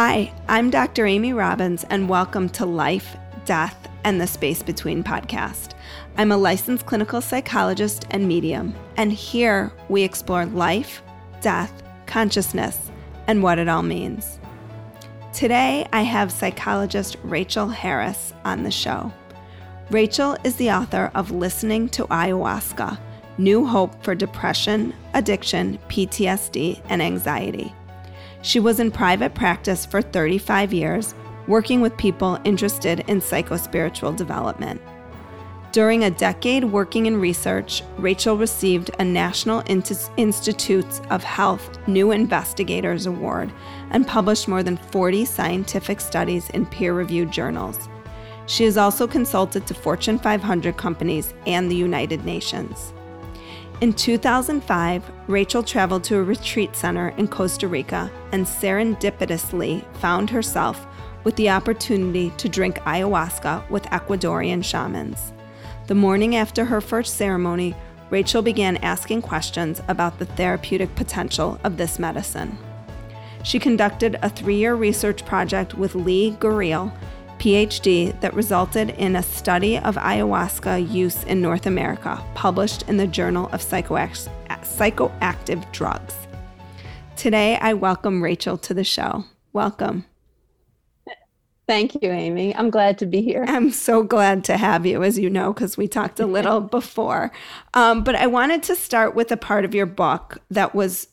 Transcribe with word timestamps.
Hi, 0.00 0.32
I'm 0.46 0.70
Dr. 0.70 1.06
Amy 1.06 1.32
Robbins, 1.32 1.82
and 1.90 2.08
welcome 2.08 2.48
to 2.50 2.64
Life, 2.64 3.16
Death, 3.44 3.88
and 4.04 4.20
the 4.20 4.28
Space 4.28 4.62
Between 4.62 5.02
podcast. 5.02 5.72
I'm 6.16 6.30
a 6.30 6.36
licensed 6.36 6.86
clinical 6.86 7.20
psychologist 7.20 8.06
and 8.12 8.28
medium, 8.28 8.76
and 8.96 9.12
here 9.12 9.72
we 9.88 10.04
explore 10.04 10.46
life, 10.46 11.02
death, 11.40 11.82
consciousness, 12.06 12.92
and 13.26 13.42
what 13.42 13.58
it 13.58 13.68
all 13.68 13.82
means. 13.82 14.38
Today, 15.32 15.88
I 15.92 16.02
have 16.02 16.30
psychologist 16.30 17.16
Rachel 17.24 17.66
Harris 17.66 18.32
on 18.44 18.62
the 18.62 18.70
show. 18.70 19.12
Rachel 19.90 20.36
is 20.44 20.54
the 20.54 20.70
author 20.70 21.10
of 21.16 21.32
Listening 21.32 21.88
to 21.88 22.04
Ayahuasca 22.04 22.96
New 23.36 23.66
Hope 23.66 24.00
for 24.04 24.14
Depression, 24.14 24.94
Addiction, 25.14 25.76
PTSD, 25.88 26.82
and 26.88 27.02
Anxiety. 27.02 27.74
She 28.42 28.60
was 28.60 28.80
in 28.80 28.90
private 28.90 29.34
practice 29.34 29.84
for 29.84 30.00
35 30.00 30.72
years, 30.72 31.14
working 31.46 31.80
with 31.80 31.96
people 31.96 32.38
interested 32.44 33.00
in 33.08 33.20
psychospiritual 33.20 34.16
development. 34.16 34.80
During 35.72 36.04
a 36.04 36.10
decade 36.10 36.64
working 36.64 37.06
in 37.06 37.20
research, 37.20 37.82
Rachel 37.98 38.38
received 38.38 38.90
a 38.98 39.04
National 39.04 39.62
Institutes 40.16 41.02
of 41.10 41.22
Health 41.22 41.78
New 41.86 42.10
Investigators 42.10 43.04
Award 43.06 43.52
and 43.90 44.06
published 44.06 44.48
more 44.48 44.62
than 44.62 44.78
40 44.78 45.26
scientific 45.26 46.00
studies 46.00 46.48
in 46.50 46.64
peer 46.64 46.94
reviewed 46.94 47.30
journals. 47.30 47.88
She 48.46 48.64
has 48.64 48.78
also 48.78 49.06
consulted 49.06 49.66
to 49.66 49.74
Fortune 49.74 50.18
500 50.18 50.76
companies 50.78 51.34
and 51.46 51.70
the 51.70 51.76
United 51.76 52.24
Nations. 52.24 52.94
In 53.80 53.92
2005, 53.92 55.08
Rachel 55.28 55.62
traveled 55.62 56.02
to 56.04 56.16
a 56.16 56.22
retreat 56.22 56.74
center 56.74 57.10
in 57.10 57.28
Costa 57.28 57.68
Rica 57.68 58.10
and 58.32 58.44
serendipitously 58.44 59.84
found 59.98 60.28
herself 60.30 60.84
with 61.22 61.36
the 61.36 61.50
opportunity 61.50 62.30
to 62.38 62.48
drink 62.48 62.78
ayahuasca 62.78 63.70
with 63.70 63.84
Ecuadorian 63.84 64.64
shamans. 64.64 65.32
The 65.86 65.94
morning 65.94 66.34
after 66.34 66.64
her 66.64 66.80
first 66.80 67.16
ceremony, 67.16 67.76
Rachel 68.10 68.42
began 68.42 68.78
asking 68.78 69.22
questions 69.22 69.80
about 69.86 70.18
the 70.18 70.26
therapeutic 70.26 70.92
potential 70.96 71.60
of 71.62 71.76
this 71.76 72.00
medicine. 72.00 72.58
She 73.44 73.60
conducted 73.60 74.18
a 74.22 74.28
three 74.28 74.56
year 74.56 74.74
research 74.74 75.24
project 75.24 75.74
with 75.74 75.94
Lee 75.94 76.32
Gurel 76.40 76.92
PhD 77.38 78.18
that 78.20 78.34
resulted 78.34 78.90
in 78.90 79.16
a 79.16 79.22
study 79.22 79.78
of 79.78 79.96
ayahuasca 79.96 80.92
use 80.92 81.22
in 81.24 81.40
North 81.40 81.66
America, 81.66 82.22
published 82.34 82.82
in 82.88 82.96
the 82.96 83.06
Journal 83.06 83.48
of 83.52 83.62
Psychoact- 83.62 84.28
Psychoactive 84.48 85.70
Drugs. 85.72 86.14
Today, 87.16 87.56
I 87.56 87.74
welcome 87.74 88.22
Rachel 88.22 88.58
to 88.58 88.74
the 88.74 88.84
show. 88.84 89.24
Welcome. 89.52 90.04
Thank 91.68 91.94
you, 92.02 92.10
Amy. 92.10 92.56
I'm 92.56 92.70
glad 92.70 92.96
to 92.98 93.06
be 93.06 93.20
here. 93.20 93.44
I'm 93.46 93.70
so 93.70 94.02
glad 94.02 94.42
to 94.44 94.56
have 94.56 94.86
you, 94.86 95.02
as 95.02 95.18
you 95.18 95.28
know, 95.28 95.52
because 95.52 95.76
we 95.76 95.86
talked 95.86 96.18
a 96.18 96.26
little 96.26 96.60
before. 96.60 97.30
Um, 97.74 98.02
but 98.02 98.14
I 98.14 98.26
wanted 98.26 98.62
to 98.64 98.74
start 98.74 99.14
with 99.14 99.30
a 99.30 99.36
part 99.36 99.66
of 99.66 99.74
your 99.74 99.84
book 99.84 100.38
that 100.50 100.74
was 100.74 101.08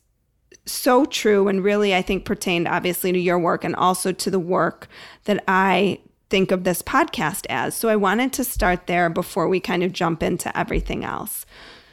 so 0.65 1.05
true 1.05 1.47
and 1.47 1.63
really, 1.63 1.93
I 1.93 2.01
think, 2.01 2.25
pertained 2.25 2.67
obviously 2.67 3.11
to 3.11 3.19
your 3.19 3.37
work 3.37 3.63
and 3.63 3.75
also 3.75 4.11
to 4.13 4.31
the 4.31 4.39
work 4.39 4.87
that 5.25 5.43
I 5.47 5.99
think 6.29 6.51
of 6.51 6.63
this 6.63 6.81
podcast 6.81 7.45
as. 7.49 7.75
So 7.75 7.89
I 7.89 7.95
wanted 7.95 8.33
to 8.33 8.43
start 8.43 8.87
there 8.87 9.09
before 9.09 9.47
we 9.47 9.59
kind 9.59 9.83
of 9.83 9.93
jump 9.93 10.23
into 10.23 10.55
everything 10.57 11.03
else. 11.03 11.45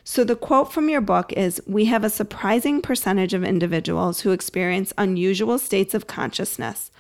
So, 0.05 0.25
the 0.25 0.35
quote 0.35 0.73
from 0.73 0.89
your 0.89 1.01
book 1.01 1.33
is 1.33 1.63
We 1.65 1.85
have 1.85 2.03
a 2.03 2.11
surprising 2.11 2.83
percentage 2.83 3.35
of 3.35 3.45
individuals 3.45 4.23
who 4.23 4.33
experience 4.33 4.93
unusual 4.99 5.59
states 5.59 5.95
of 5.95 6.09
consciousness, 6.09 6.91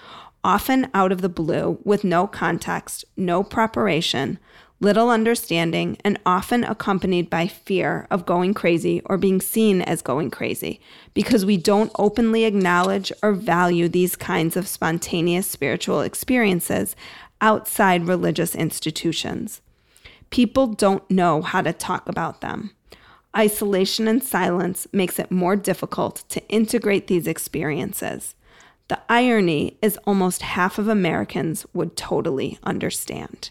often 0.45 0.89
out 0.95 1.11
of 1.11 1.21
the 1.21 1.29
blue, 1.29 1.81
with 1.83 2.05
no 2.05 2.29
context, 2.29 3.05
no 3.17 3.43
preparation, 3.43 4.39
little 4.83 5.11
understanding, 5.11 5.97
and 6.05 6.19
often 6.27 6.65
accompanied 6.65 7.31
by 7.31 7.47
fear 7.47 8.07
of 8.11 8.27
going 8.27 8.53
crazy 8.53 9.01
or 9.07 9.17
being 9.17 9.41
seen 9.41 9.81
as 9.83 10.03
going 10.03 10.31
crazy 10.31 10.81
because 11.15 11.45
we 11.45 11.57
don't 11.57 11.93
openly 11.99 12.45
acknowledge 12.45 13.13
or 13.23 13.33
value 13.33 13.89
these 13.89 14.17
kinds 14.17 14.57
of 14.57 14.67
spontaneous 14.67 15.47
spiritual 15.47 16.01
experiences 16.01 16.97
outside 17.43 18.07
religious 18.07 18.55
institutions. 18.55 19.61
People 20.31 20.69
don't 20.69 21.09
know 21.11 21.43
how 21.43 21.61
to 21.61 21.75
talk 21.75 22.09
about 22.09 22.41
them. 22.41 22.71
Isolation 23.37 24.09
and 24.09 24.23
silence 24.23 24.87
makes 24.93 25.19
it 25.19 25.31
more 25.31 25.57
difficult 25.57 26.25
to 26.31 26.47
integrate 26.49 27.09
these 27.09 27.27
experiences. 27.27 28.35
The 28.89 29.01
irony 29.09 29.79
is 29.83 29.99
almost 30.07 30.43
half 30.43 30.79
of 30.79 30.89
Americans 30.89 31.67
would 31.75 31.97
totally 31.97 32.59
understand. 32.63 33.51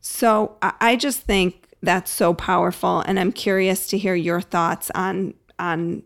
So 0.00 0.56
I 0.62 0.96
just 0.96 1.20
think 1.20 1.68
that's 1.82 2.10
so 2.10 2.32
powerful, 2.32 3.00
and 3.00 3.18
I'm 3.18 3.32
curious 3.32 3.86
to 3.88 3.98
hear 3.98 4.14
your 4.14 4.40
thoughts 4.40 4.90
on 4.94 5.34
on 5.58 6.02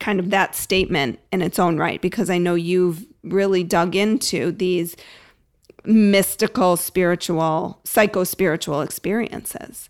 kind 0.00 0.18
of 0.18 0.30
that 0.30 0.56
statement 0.56 1.20
in 1.30 1.42
its 1.42 1.58
own 1.58 1.76
right, 1.76 2.00
because 2.00 2.28
I 2.28 2.38
know 2.38 2.54
you've 2.54 3.06
really 3.22 3.62
dug 3.62 3.94
into 3.94 4.50
these 4.50 4.96
mystical, 5.84 6.76
spiritual, 6.76 7.80
psycho 7.84 8.24
spiritual 8.24 8.80
experiences. 8.80 9.88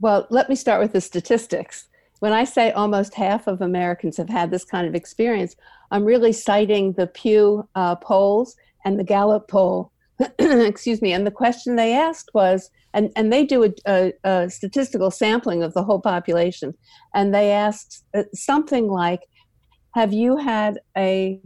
Well, 0.00 0.26
let 0.30 0.48
me 0.48 0.54
start 0.54 0.80
with 0.80 0.92
the 0.92 1.00
statistics. 1.00 1.88
When 2.20 2.32
I 2.32 2.44
say 2.44 2.72
almost 2.72 3.14
half 3.14 3.46
of 3.46 3.60
Americans 3.60 4.16
have 4.16 4.28
had 4.28 4.50
this 4.50 4.64
kind 4.64 4.86
of 4.86 4.94
experience, 4.94 5.56
I'm 5.90 6.04
really 6.04 6.32
citing 6.32 6.92
the 6.92 7.06
Pew 7.06 7.68
uh, 7.74 7.96
polls 7.96 8.56
and 8.84 8.98
the 8.98 9.04
Gallup 9.04 9.48
poll 9.48 9.92
excuse 10.38 11.00
me, 11.00 11.12
and 11.12 11.26
the 11.26 11.30
question 11.30 11.76
they 11.76 11.92
asked 11.94 12.30
was, 12.34 12.70
and, 12.92 13.12
and 13.14 13.32
they 13.32 13.44
do 13.44 13.64
a, 13.64 13.72
a, 13.86 14.12
a 14.24 14.50
statistical 14.50 15.10
sampling 15.10 15.62
of 15.62 15.74
the 15.74 15.84
whole 15.84 16.00
population, 16.00 16.74
and 17.14 17.34
they 17.34 17.52
asked 17.52 18.04
uh, 18.14 18.24
something 18.34 18.88
like, 18.88 19.20
have 19.94 20.12
you 20.12 20.36
had 20.36 20.80
a 20.96 21.40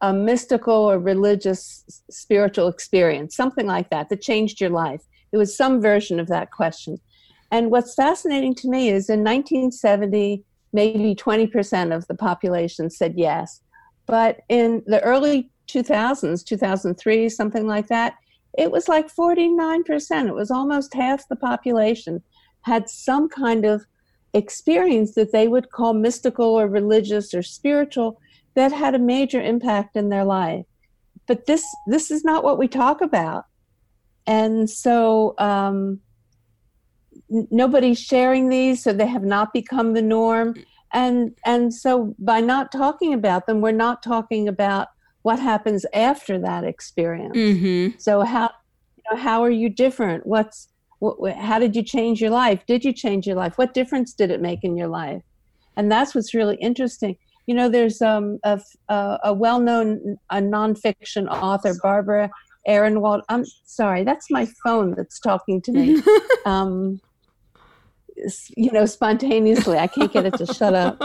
a 0.00 0.12
mystical 0.12 0.74
or 0.74 0.98
religious 0.98 2.02
spiritual 2.10 2.68
experience, 2.68 3.36
something 3.36 3.66
like 3.66 3.90
that, 3.90 4.08
that 4.08 4.22
changed 4.22 4.60
your 4.60 4.70
life. 4.70 5.02
It 5.32 5.36
was 5.36 5.56
some 5.56 5.80
version 5.80 6.18
of 6.18 6.28
that 6.28 6.50
question. 6.50 6.98
And 7.50 7.70
what's 7.70 7.94
fascinating 7.94 8.54
to 8.56 8.68
me 8.68 8.88
is 8.88 9.10
in 9.10 9.20
1970, 9.20 10.44
maybe 10.72 11.14
20% 11.14 11.94
of 11.94 12.06
the 12.06 12.14
population 12.14 12.90
said 12.90 13.14
yes. 13.16 13.60
But 14.06 14.40
in 14.48 14.82
the 14.86 15.02
early 15.02 15.50
2000s, 15.68 16.44
2003, 16.44 17.28
something 17.28 17.66
like 17.66 17.88
that, 17.88 18.14
it 18.58 18.70
was 18.70 18.88
like 18.88 19.14
49%. 19.14 20.28
It 20.28 20.34
was 20.34 20.50
almost 20.50 20.94
half 20.94 21.28
the 21.28 21.36
population 21.36 22.22
had 22.62 22.88
some 22.88 23.28
kind 23.28 23.64
of 23.64 23.84
experience 24.34 25.14
that 25.14 25.32
they 25.32 25.48
would 25.48 25.70
call 25.70 25.92
mystical 25.92 26.46
or 26.46 26.68
religious 26.68 27.34
or 27.34 27.42
spiritual 27.42 28.20
that 28.54 28.72
had 28.72 28.94
a 28.94 28.98
major 28.98 29.40
impact 29.40 29.96
in 29.96 30.08
their 30.08 30.24
life. 30.24 30.66
But 31.26 31.46
this 31.46 31.64
this 31.86 32.10
is 32.10 32.24
not 32.24 32.42
what 32.44 32.58
we 32.58 32.68
talk 32.68 33.00
about, 33.00 33.44
and 34.26 34.68
so 34.68 35.34
um, 35.38 36.00
n- 37.32 37.48
nobody's 37.50 38.00
sharing 38.00 38.48
these, 38.48 38.82
so 38.82 38.92
they 38.92 39.06
have 39.06 39.24
not 39.24 39.52
become 39.52 39.94
the 39.94 40.02
norm. 40.02 40.54
And 40.92 41.36
and 41.44 41.72
so 41.72 42.14
by 42.18 42.40
not 42.40 42.72
talking 42.72 43.14
about 43.14 43.46
them, 43.46 43.60
we're 43.60 43.72
not 43.72 44.02
talking 44.02 44.48
about 44.48 44.88
what 45.22 45.38
happens 45.38 45.86
after 45.92 46.38
that 46.40 46.64
experience. 46.64 47.36
Mm-hmm. 47.36 47.98
So 47.98 48.22
how 48.22 48.50
you 48.96 49.02
know 49.10 49.20
how 49.20 49.42
are 49.42 49.50
you 49.50 49.68
different? 49.68 50.26
What's 50.26 50.68
what, 50.98 51.36
how 51.36 51.58
did 51.58 51.76
you 51.76 51.82
change 51.82 52.20
your 52.20 52.30
life? 52.30 52.64
Did 52.66 52.84
you 52.84 52.92
change 52.92 53.26
your 53.26 53.36
life? 53.36 53.56
What 53.56 53.74
difference 53.74 54.12
did 54.12 54.30
it 54.30 54.40
make 54.40 54.64
in 54.64 54.76
your 54.76 54.88
life? 54.88 55.22
And 55.76 55.90
that's 55.90 56.14
what's 56.14 56.34
really 56.34 56.56
interesting. 56.56 57.16
You 57.46 57.54
know, 57.54 57.68
there's 57.68 58.00
um, 58.00 58.38
a, 58.44 58.60
a 58.88 59.32
well-known 59.32 60.18
a 60.30 60.36
nonfiction 60.36 61.28
author, 61.28 61.74
Barbara 61.82 62.30
Ehrenreich. 62.68 63.22
I'm 63.28 63.44
sorry, 63.64 64.04
that's 64.04 64.30
my 64.30 64.46
phone 64.62 64.94
that's 64.94 65.18
talking 65.18 65.60
to 65.62 65.72
me. 65.72 66.02
um, 66.44 67.00
you 68.56 68.70
know, 68.70 68.86
spontaneously, 68.86 69.78
I 69.78 69.86
can't 69.86 70.12
get 70.12 70.26
it 70.26 70.34
to 70.34 70.46
shut 70.46 70.74
up. 70.74 71.00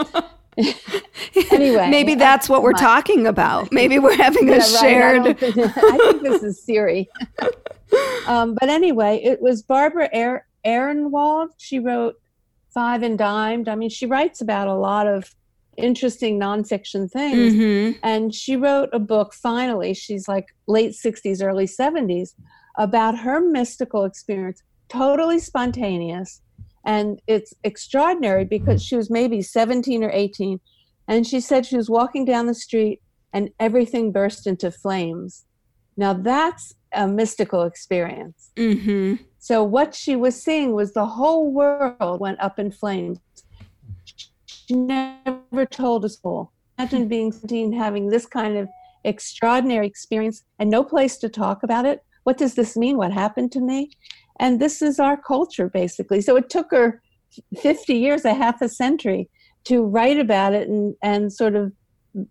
anyway, 1.50 1.90
maybe 1.90 2.14
that's 2.14 2.48
what 2.48 2.62
we're 2.62 2.72
my, 2.72 2.80
talking 2.80 3.26
about. 3.26 3.72
Maybe 3.72 3.98
we're 3.98 4.16
having 4.16 4.50
a 4.50 4.62
shared. 4.62 5.24
Right, 5.24 5.42
I, 5.42 5.52
think, 5.52 5.76
I, 5.76 5.98
think 5.98 6.22
this 6.22 6.42
is 6.42 6.62
Siri. 6.62 7.08
um, 8.26 8.56
but 8.58 8.68
anyway, 8.68 9.20
it 9.22 9.40
was 9.40 9.62
Barbara 9.62 10.08
er- 10.14 10.46
Ehrenreich. 10.64 11.50
She 11.58 11.78
wrote 11.78 12.16
Five 12.72 13.02
and 13.02 13.18
Dimed. 13.18 13.68
I 13.68 13.74
mean, 13.74 13.90
she 13.90 14.06
writes 14.06 14.40
about 14.40 14.68
a 14.68 14.74
lot 14.74 15.06
of 15.06 15.34
interesting 15.76 16.38
nonfiction 16.38 17.10
things. 17.10 17.54
Mm-hmm. 17.54 17.98
And 18.02 18.34
she 18.34 18.56
wrote 18.56 18.88
a 18.92 18.98
book, 18.98 19.34
finally, 19.34 19.94
she's 19.94 20.28
like 20.28 20.46
late 20.66 20.92
60s, 20.92 21.42
early 21.42 21.66
70s, 21.66 22.34
about 22.78 23.18
her 23.18 23.40
mystical 23.40 24.04
experience, 24.04 24.62
totally 24.88 25.38
spontaneous. 25.38 26.40
And 26.84 27.20
it's 27.26 27.52
extraordinary 27.64 28.44
because 28.44 28.82
she 28.82 28.96
was 28.96 29.10
maybe 29.10 29.42
17 29.42 30.04
or 30.04 30.10
18. 30.10 30.60
And 31.08 31.26
she 31.26 31.40
said 31.40 31.66
she 31.66 31.76
was 31.76 31.90
walking 31.90 32.24
down 32.24 32.46
the 32.46 32.54
street 32.54 33.00
and 33.32 33.50
everything 33.58 34.12
burst 34.12 34.46
into 34.46 34.70
flames. 34.70 35.44
Now 35.96 36.12
that's 36.12 36.74
a 36.92 37.06
mystical 37.06 37.62
experience. 37.62 38.50
Mm-hmm. 38.56 39.22
So 39.38 39.62
what 39.62 39.94
she 39.94 40.16
was 40.16 40.42
seeing 40.42 40.72
was 40.72 40.92
the 40.92 41.06
whole 41.06 41.52
world 41.52 42.20
went 42.20 42.40
up 42.40 42.58
in 42.58 42.70
flames. 42.70 43.18
She 44.68 44.74
never 44.74 45.66
told 45.70 46.04
us 46.04 46.18
all. 46.22 46.52
Imagine 46.78 47.08
being 47.16 47.32
17, 47.32 47.72
having 47.72 48.08
this 48.08 48.26
kind 48.26 48.56
of 48.56 48.68
extraordinary 49.04 49.86
experience 49.86 50.42
and 50.58 50.68
no 50.68 50.82
place 50.82 51.16
to 51.18 51.28
talk 51.28 51.62
about 51.62 51.86
it. 51.86 52.02
What 52.24 52.38
does 52.38 52.54
this 52.54 52.76
mean? 52.76 52.96
What 52.96 53.12
happened 53.12 53.52
to 53.52 53.60
me? 53.60 53.90
And 54.40 54.60
this 54.60 54.82
is 54.82 54.98
our 54.98 55.16
culture, 55.16 55.68
basically. 55.68 56.20
So 56.20 56.36
it 56.36 56.50
took 56.50 56.70
her 56.72 57.00
50 57.60 57.94
years, 57.94 58.24
a 58.24 58.34
half 58.34 58.60
a 58.60 58.68
century, 58.68 59.28
to 59.64 59.82
write 59.82 60.18
about 60.18 60.52
it 60.52 60.68
and, 60.68 60.94
and 61.02 61.32
sort 61.32 61.54
of, 61.54 61.72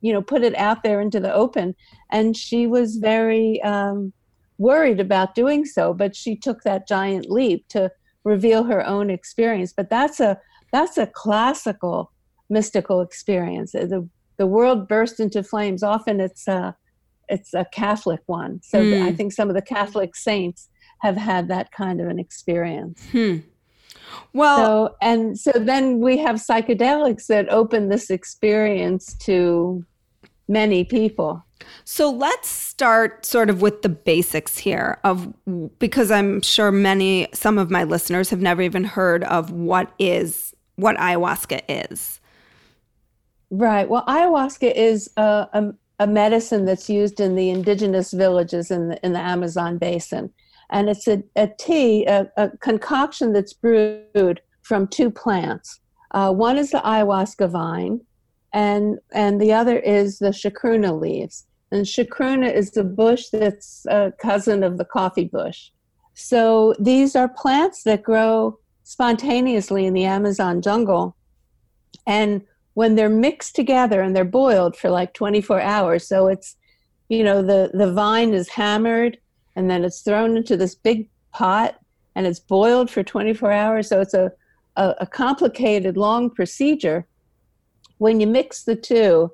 you 0.02 0.12
know, 0.12 0.22
put 0.22 0.44
it 0.44 0.56
out 0.56 0.84
there 0.84 1.00
into 1.00 1.20
the 1.20 1.34
open. 1.34 1.76
And 2.12 2.36
she 2.36 2.68
was 2.68 2.98
very 2.98 3.62
um, 3.64 4.14
worried 4.58 5.00
about 5.00 5.36
doing 5.36 5.66
so, 5.66 5.94
but 5.94 6.16
she 6.16 6.36
took 6.36 6.64
that 6.64 6.88
giant 6.88 7.30
leap 7.30 7.68
to 7.70 7.92
reveal 8.24 8.64
her 8.66 8.86
own 8.86 9.10
experience. 9.10 9.74
But 9.76 9.90
that's 9.90 10.20
a 10.20 10.40
that's 10.72 10.98
a 10.98 11.08
classical 11.08 12.12
mystical 12.50 13.02
experience. 13.02 13.72
The 13.72 14.08
the 14.38 14.48
world 14.48 14.88
burst 14.88 15.20
into 15.20 15.44
flames. 15.44 15.84
Often 15.84 16.20
it's 16.20 16.48
a 16.48 16.76
it's 17.28 17.54
a 17.54 17.66
Catholic 17.72 18.22
one. 18.28 18.62
So 18.64 18.82
mm. 18.82 19.02
I 19.04 19.14
think 19.14 19.34
some 19.34 19.50
of 19.50 19.56
the 19.56 19.62
Catholic 19.62 20.16
saints 20.16 20.70
have 21.00 21.18
had 21.18 21.48
that 21.48 21.72
kind 21.72 22.00
of 22.02 22.08
an 22.08 22.20
experience. 22.20 23.04
Hmm. 23.12 23.38
Well, 24.34 24.88
so, 24.88 24.96
and 25.02 25.40
so 25.40 25.52
then 25.54 26.00
we 26.00 26.18
have 26.18 26.36
psychedelics 26.38 27.28
that 27.28 27.50
open 27.50 27.90
this 27.90 28.10
experience 28.10 29.14
to 29.22 29.84
many 30.48 30.84
people. 30.84 31.44
So 31.84 32.12
let's 32.12 32.48
start 32.48 33.26
sort 33.26 33.50
of 33.50 33.62
with 33.62 33.82
the 33.82 33.90
basics 33.90 34.58
here 34.58 35.00
of 35.04 35.34
because 35.80 36.12
I'm 36.12 36.42
sure 36.42 36.72
many 36.72 37.28
some 37.34 37.58
of 37.58 37.72
my 37.72 37.84
listeners 37.84 38.30
have 38.30 38.42
never 38.42 38.62
even 38.62 38.84
heard 38.84 39.24
of 39.24 39.52
what 39.52 39.92
is 39.98 40.54
what 40.76 40.96
ayahuasca 40.98 41.62
is. 41.68 42.20
Right. 43.52 43.88
Well, 43.88 44.04
ayahuasca 44.08 44.74
is 44.74 45.10
a, 45.18 45.48
a, 45.54 45.74
a 46.00 46.08
medicine 46.08 46.66
that's 46.66 46.90
used 46.90 47.20
in 47.20 47.36
the 47.36 47.50
indigenous 47.50 48.12
villages 48.12 48.72
in 48.72 48.90
the 48.90 49.06
in 49.06 49.14
the 49.14 49.20
Amazon 49.20 49.78
basin 49.78 50.34
and 50.70 50.90
it's 50.90 51.08
a, 51.08 51.24
a 51.36 51.48
tea, 51.48 52.06
a, 52.06 52.30
a, 52.38 52.50
concoction 52.58 53.34
that's 53.34 53.54
brewed 53.54 54.42
from 54.62 54.88
two 54.88 55.12
plants. 55.12 55.80
Uh, 56.12 56.32
one 56.32 56.58
is 56.58 56.72
the 56.72 56.80
ayahuasca 56.80 57.50
vine, 57.50 58.02
and 58.54 58.98
and 59.14 59.40
the 59.40 59.54
other 59.54 59.80
is 59.80 60.20
the 60.20 60.30
chacruna 60.30 61.00
leaves. 61.00 61.46
And 61.72 61.86
chacruna 61.86 62.54
is 62.54 62.72
the 62.72 62.84
bush 62.84 63.26
that's 63.32 63.86
a 63.88 64.14
cousin 64.20 64.64
of 64.64 64.78
the 64.78 64.86
coffee 64.86 65.26
bush. 65.26 65.70
So 66.14 66.74
these 66.80 67.16
are 67.16 67.28
plants 67.28 67.84
that 67.84 68.04
grow 68.04 68.58
spontaneously 68.84 69.86
in 69.86 69.94
the 69.94 70.06
Amazon 70.06 70.62
jungle, 70.62 71.16
and 72.08 72.42
when 72.76 72.96
they're 72.96 73.10
mixed 73.10 73.56
together 73.56 74.02
and 74.02 74.16
they're 74.16 74.24
boiled 74.24 74.78
for 74.78 74.90
like 74.90 75.14
24 75.14 75.60
hours, 75.60 76.08
so 76.08 76.28
it's 76.28 76.56
you 77.10 77.24
know 77.24 77.42
the 77.42 77.72
the 77.74 77.92
vine 77.92 78.34
is 78.34 78.50
hammered 78.50 79.18
and 79.56 79.70
then 79.70 79.84
it's 79.84 80.02
thrown 80.02 80.38
into 80.38 80.56
this 80.58 80.76
big 80.76 81.08
pot 81.32 81.80
and 82.16 82.26
it's 82.26 82.40
boiled 82.40 82.90
for 82.90 83.04
24 83.04 83.52
hours. 83.52 83.90
So 83.90 84.02
it's 84.02 84.14
a, 84.14 84.32
a, 84.76 84.96
a 85.02 85.08
complicated, 85.08 85.98
long 85.98 86.30
procedure. 86.30 87.06
When 87.98 88.20
you 88.20 88.28
mix 88.28 88.64
the 88.64 88.76
two, 88.76 89.32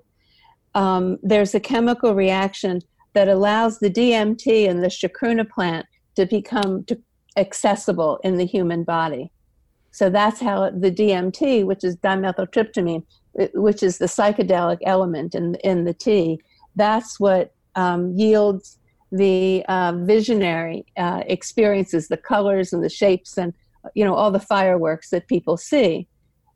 um, 0.74 1.18
there's 1.22 1.56
a 1.56 1.60
chemical 1.60 2.16
reaction 2.16 2.82
that 3.14 3.28
allows 3.28 3.80
the 3.80 3.90
DMT 3.90 4.70
and 4.70 4.84
the 4.84 4.88
chacruna 4.88 5.50
plant 5.50 5.86
to 6.16 6.26
become 6.26 6.84
to, 6.86 7.00
accessible 7.38 8.20
in 8.24 8.38
the 8.38 8.46
human 8.46 8.84
body. 8.84 9.32
So 9.92 10.10
that's 10.10 10.40
how 10.40 10.70
the 10.70 10.92
DMT, 10.92 11.66
which 11.66 11.84
is 11.84 11.98
dimethyltryptamine, 11.98 13.04
which 13.54 13.84
is 13.84 13.98
the 13.98 14.06
psychedelic 14.06 14.80
element 14.84 15.36
in 15.36 15.56
in 15.56 15.86
the 15.86 15.94
tea, 15.94 16.40
that's 16.76 17.20
what 17.20 17.54
um, 17.76 18.18
yields 18.18 18.78
the 19.12 19.66
uh, 19.68 19.94
visionary 19.98 20.86
uh, 20.98 21.22
experiences, 21.26 22.08
the 22.08 22.18
colors 22.18 22.72
and 22.72 22.84
the 22.84 22.90
shapes, 22.90 23.38
and 23.38 23.54
you 23.94 24.06
know 24.06 24.16
all 24.16 24.32
the 24.32 24.40
fireworks 24.40 25.10
that 25.10 25.28
people 25.28 25.58
see. 25.58 26.08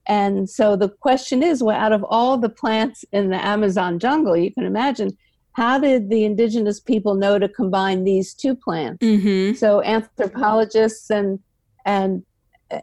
And 0.07 0.49
so 0.49 0.75
the 0.75 0.89
question 0.89 1.41
is, 1.41 1.63
well, 1.63 1.75
out 1.75 1.91
of 1.91 2.05
all 2.07 2.37
the 2.37 2.49
plants 2.49 3.03
in 3.11 3.29
the 3.29 3.43
Amazon 3.43 3.97
jungle, 3.97 4.37
you 4.37 4.53
can 4.53 4.63
imagine 4.63 5.17
how 5.53 5.79
did 5.79 6.09
the 6.09 6.25
indigenous 6.25 6.79
people 6.79 7.15
know 7.15 7.39
to 7.39 7.47
combine 7.47 8.03
these 8.03 8.33
two 8.33 8.55
plants? 8.55 9.03
Mm-hmm. 9.03 9.55
So 9.55 9.81
anthropologists 9.83 11.09
and 11.09 11.39
and 11.85 12.23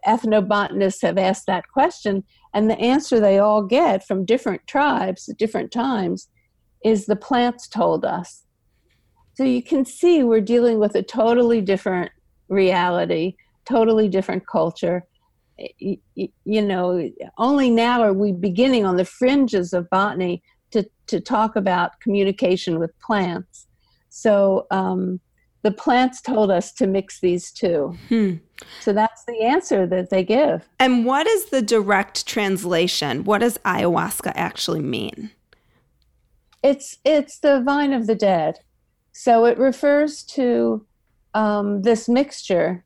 ethnobotanists 0.05 1.01
have 1.01 1.17
asked 1.17 1.45
that 1.47 1.67
question, 1.73 2.23
and 2.53 2.69
the 2.69 2.79
answer 2.79 3.19
they 3.19 3.39
all 3.39 3.63
get 3.63 4.05
from 4.05 4.25
different 4.25 4.65
tribes 4.67 5.27
at 5.29 5.37
different 5.37 5.71
times 5.71 6.27
is 6.83 7.05
the 7.05 7.15
plants 7.15 7.67
told 7.67 8.05
us. 8.05 8.43
So 9.35 9.43
you 9.43 9.63
can 9.63 9.85
see 9.85 10.23
we're 10.23 10.41
dealing 10.41 10.79
with 10.79 10.95
a 10.95 11.01
totally 11.01 11.61
different 11.61 12.11
reality, 12.49 13.35
totally 13.65 14.07
different 14.07 14.45
culture. 14.47 15.05
You, 15.77 15.97
know, 16.45 17.09
only 17.37 17.69
now 17.69 18.01
are 18.01 18.13
we 18.13 18.31
beginning 18.31 18.85
on 18.85 18.97
the 18.97 19.05
fringes 19.05 19.73
of 19.73 19.89
botany 19.89 20.43
to, 20.71 20.85
to 21.07 21.19
talk 21.19 21.55
about 21.55 21.99
communication 21.99 22.79
with 22.79 22.91
plants. 22.99 23.67
So 24.09 24.67
um, 24.71 25.19
the 25.63 25.71
plants 25.71 26.21
told 26.21 26.51
us 26.51 26.71
to 26.73 26.87
mix 26.87 27.19
these 27.19 27.51
two. 27.51 27.95
Hmm. 28.09 28.35
So 28.81 28.93
that's 28.93 29.23
the 29.25 29.41
answer 29.41 29.85
that 29.87 30.09
they 30.09 30.23
give. 30.23 30.67
And 30.79 31.05
what 31.05 31.27
is 31.27 31.45
the 31.45 31.61
direct 31.61 32.25
translation? 32.25 33.23
What 33.23 33.39
does 33.39 33.57
ayahuasca 33.59 34.33
actually 34.35 34.81
mean? 34.81 35.31
It's 36.63 36.97
it's 37.03 37.39
the 37.39 37.61
vine 37.61 37.93
of 37.93 38.07
the 38.07 38.15
dead. 38.15 38.59
So 39.11 39.45
it 39.45 39.57
refers 39.57 40.23
to 40.23 40.85
um, 41.33 41.81
this 41.81 42.07
mixture 42.07 42.83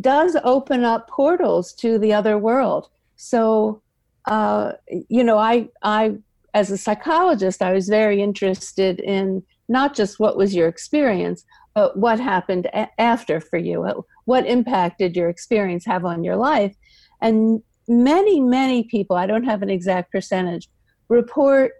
does 0.00 0.36
open 0.44 0.84
up 0.84 1.08
portals 1.08 1.72
to 1.72 1.98
the 1.98 2.12
other 2.12 2.38
world. 2.38 2.88
So, 3.16 3.82
uh, 4.26 4.72
you 5.08 5.24
know, 5.24 5.38
I, 5.38 5.68
I, 5.82 6.16
as 6.54 6.70
a 6.70 6.78
psychologist, 6.78 7.62
I 7.62 7.72
was 7.72 7.88
very 7.88 8.22
interested 8.22 9.00
in 9.00 9.42
not 9.68 9.94
just 9.94 10.18
what 10.18 10.36
was 10.36 10.54
your 10.54 10.68
experience, 10.68 11.44
but 11.74 11.96
what 11.96 12.18
happened 12.18 12.66
a- 12.66 13.00
after 13.00 13.40
for 13.40 13.58
you. 13.58 14.04
What 14.28 14.44
impact 14.44 14.98
did 14.98 15.16
your 15.16 15.30
experience 15.30 15.86
have 15.86 16.04
on 16.04 16.22
your 16.22 16.36
life? 16.36 16.76
And 17.22 17.62
many, 17.88 18.40
many 18.40 18.84
people, 18.84 19.16
I 19.16 19.26
don't 19.26 19.44
have 19.44 19.62
an 19.62 19.70
exact 19.70 20.12
percentage, 20.12 20.68
report 21.08 21.72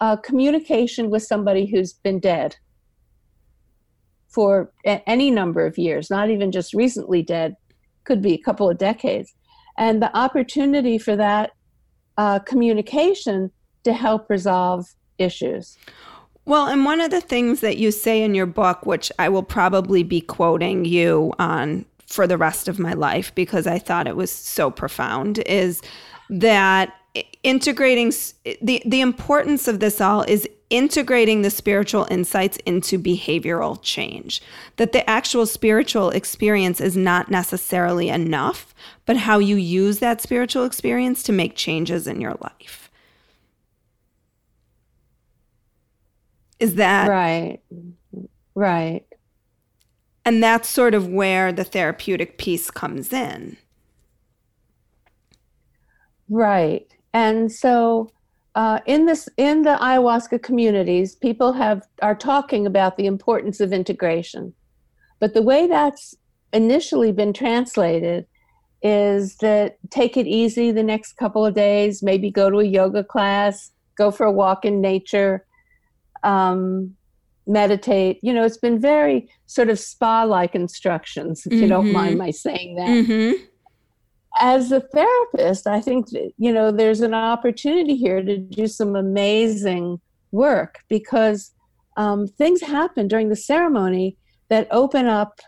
uh, 0.00 0.14
communication 0.14 1.10
with 1.10 1.24
somebody 1.24 1.66
who's 1.66 1.94
been 1.94 2.20
dead 2.20 2.54
for 4.28 4.70
a- 4.86 5.02
any 5.10 5.32
number 5.32 5.66
of 5.66 5.78
years, 5.78 6.08
not 6.08 6.30
even 6.30 6.52
just 6.52 6.74
recently 6.74 7.22
dead, 7.22 7.56
could 8.04 8.22
be 8.22 8.34
a 8.34 8.38
couple 8.38 8.70
of 8.70 8.78
decades. 8.78 9.34
And 9.76 10.00
the 10.00 10.16
opportunity 10.16 10.98
for 10.98 11.16
that 11.16 11.54
uh, 12.16 12.38
communication 12.38 13.50
to 13.82 13.92
help 13.92 14.30
resolve 14.30 14.86
issues. 15.18 15.76
Well, 16.44 16.68
and 16.68 16.84
one 16.84 17.00
of 17.00 17.10
the 17.10 17.20
things 17.20 17.62
that 17.62 17.78
you 17.78 17.90
say 17.90 18.22
in 18.22 18.36
your 18.36 18.46
book, 18.46 18.86
which 18.86 19.10
I 19.18 19.28
will 19.28 19.42
probably 19.42 20.04
be 20.04 20.20
quoting 20.20 20.84
you 20.84 21.32
on 21.40 21.84
for 22.06 22.26
the 22.26 22.38
rest 22.38 22.68
of 22.68 22.78
my 22.78 22.92
life 22.92 23.34
because 23.34 23.66
I 23.66 23.78
thought 23.78 24.06
it 24.06 24.16
was 24.16 24.30
so 24.30 24.70
profound, 24.70 25.38
is 25.40 25.82
that 26.30 26.94
integrating 27.42 28.12
the 28.60 28.82
the 28.84 29.00
importance 29.00 29.68
of 29.68 29.80
this 29.80 30.00
all 30.00 30.22
is 30.22 30.48
integrating 30.68 31.42
the 31.42 31.50
spiritual 31.50 32.06
insights 32.10 32.56
into 32.66 32.98
behavioral 32.98 33.78
change. 33.82 34.42
That 34.76 34.92
the 34.92 35.08
actual 35.08 35.46
spiritual 35.46 36.10
experience 36.10 36.80
is 36.80 36.96
not 36.96 37.30
necessarily 37.30 38.08
enough, 38.08 38.74
but 39.04 39.16
how 39.16 39.38
you 39.38 39.56
use 39.56 40.00
that 40.00 40.20
spiritual 40.20 40.64
experience 40.64 41.22
to 41.24 41.32
make 41.32 41.54
changes 41.54 42.06
in 42.06 42.20
your 42.20 42.34
life. 42.40 42.90
Is 46.58 46.74
that 46.76 47.08
right? 47.08 47.60
Right. 48.54 49.05
And 50.26 50.42
that's 50.42 50.68
sort 50.68 50.92
of 50.92 51.08
where 51.08 51.52
the 51.52 51.64
therapeutic 51.64 52.36
piece 52.36 52.70
comes 52.70 53.12
in. 53.12 53.56
Right. 56.28 56.92
And 57.14 57.52
so 57.52 58.10
uh, 58.56 58.80
in 58.86 59.06
this 59.06 59.28
in 59.36 59.62
the 59.62 59.76
ayahuasca 59.80 60.42
communities, 60.42 61.14
people 61.14 61.52
have 61.52 61.86
are 62.02 62.16
talking 62.16 62.66
about 62.66 62.96
the 62.96 63.06
importance 63.06 63.60
of 63.60 63.72
integration, 63.72 64.52
but 65.20 65.32
the 65.32 65.42
way 65.42 65.68
that's 65.68 66.16
initially 66.52 67.12
been 67.12 67.32
translated 67.32 68.26
is 68.82 69.36
that 69.36 69.76
take 69.90 70.16
it 70.16 70.26
easy 70.26 70.72
the 70.72 70.82
next 70.82 71.12
couple 71.18 71.46
of 71.46 71.54
days, 71.54 72.02
maybe 72.02 72.30
go 72.30 72.50
to 72.50 72.58
a 72.58 72.64
yoga 72.64 73.04
class, 73.04 73.70
go 73.94 74.10
for 74.10 74.26
a 74.26 74.32
walk 74.32 74.64
in 74.64 74.80
nature, 74.80 75.46
um, 76.24 76.95
meditate. 77.46 78.18
You 78.22 78.32
know, 78.32 78.44
it's 78.44 78.58
been 78.58 78.80
very 78.80 79.28
sort 79.46 79.68
of 79.68 79.78
spa 79.78 80.24
like 80.24 80.54
instructions, 80.54 81.46
if 81.46 81.52
mm-hmm. 81.52 81.62
you 81.62 81.68
don't 81.68 81.92
mind 81.92 82.10
mm-hmm. 82.10 82.18
my 82.18 82.30
saying 82.30 82.76
that. 82.76 82.88
Mm-hmm. 82.88 83.44
As 84.38 84.70
a 84.70 84.80
therapist, 84.80 85.66
I 85.66 85.80
think, 85.80 86.10
that, 86.10 86.32
you 86.36 86.52
know, 86.52 86.70
there's 86.70 87.00
an 87.00 87.14
opportunity 87.14 87.96
here 87.96 88.22
to 88.22 88.36
do 88.36 88.66
some 88.66 88.94
amazing 88.94 90.00
work 90.30 90.80
because 90.88 91.52
um, 91.96 92.26
things 92.26 92.60
happen 92.60 93.08
during 93.08 93.30
the 93.30 93.36
ceremony 93.36 94.16
that 94.48 94.68
open 94.70 95.06
up 95.06 95.40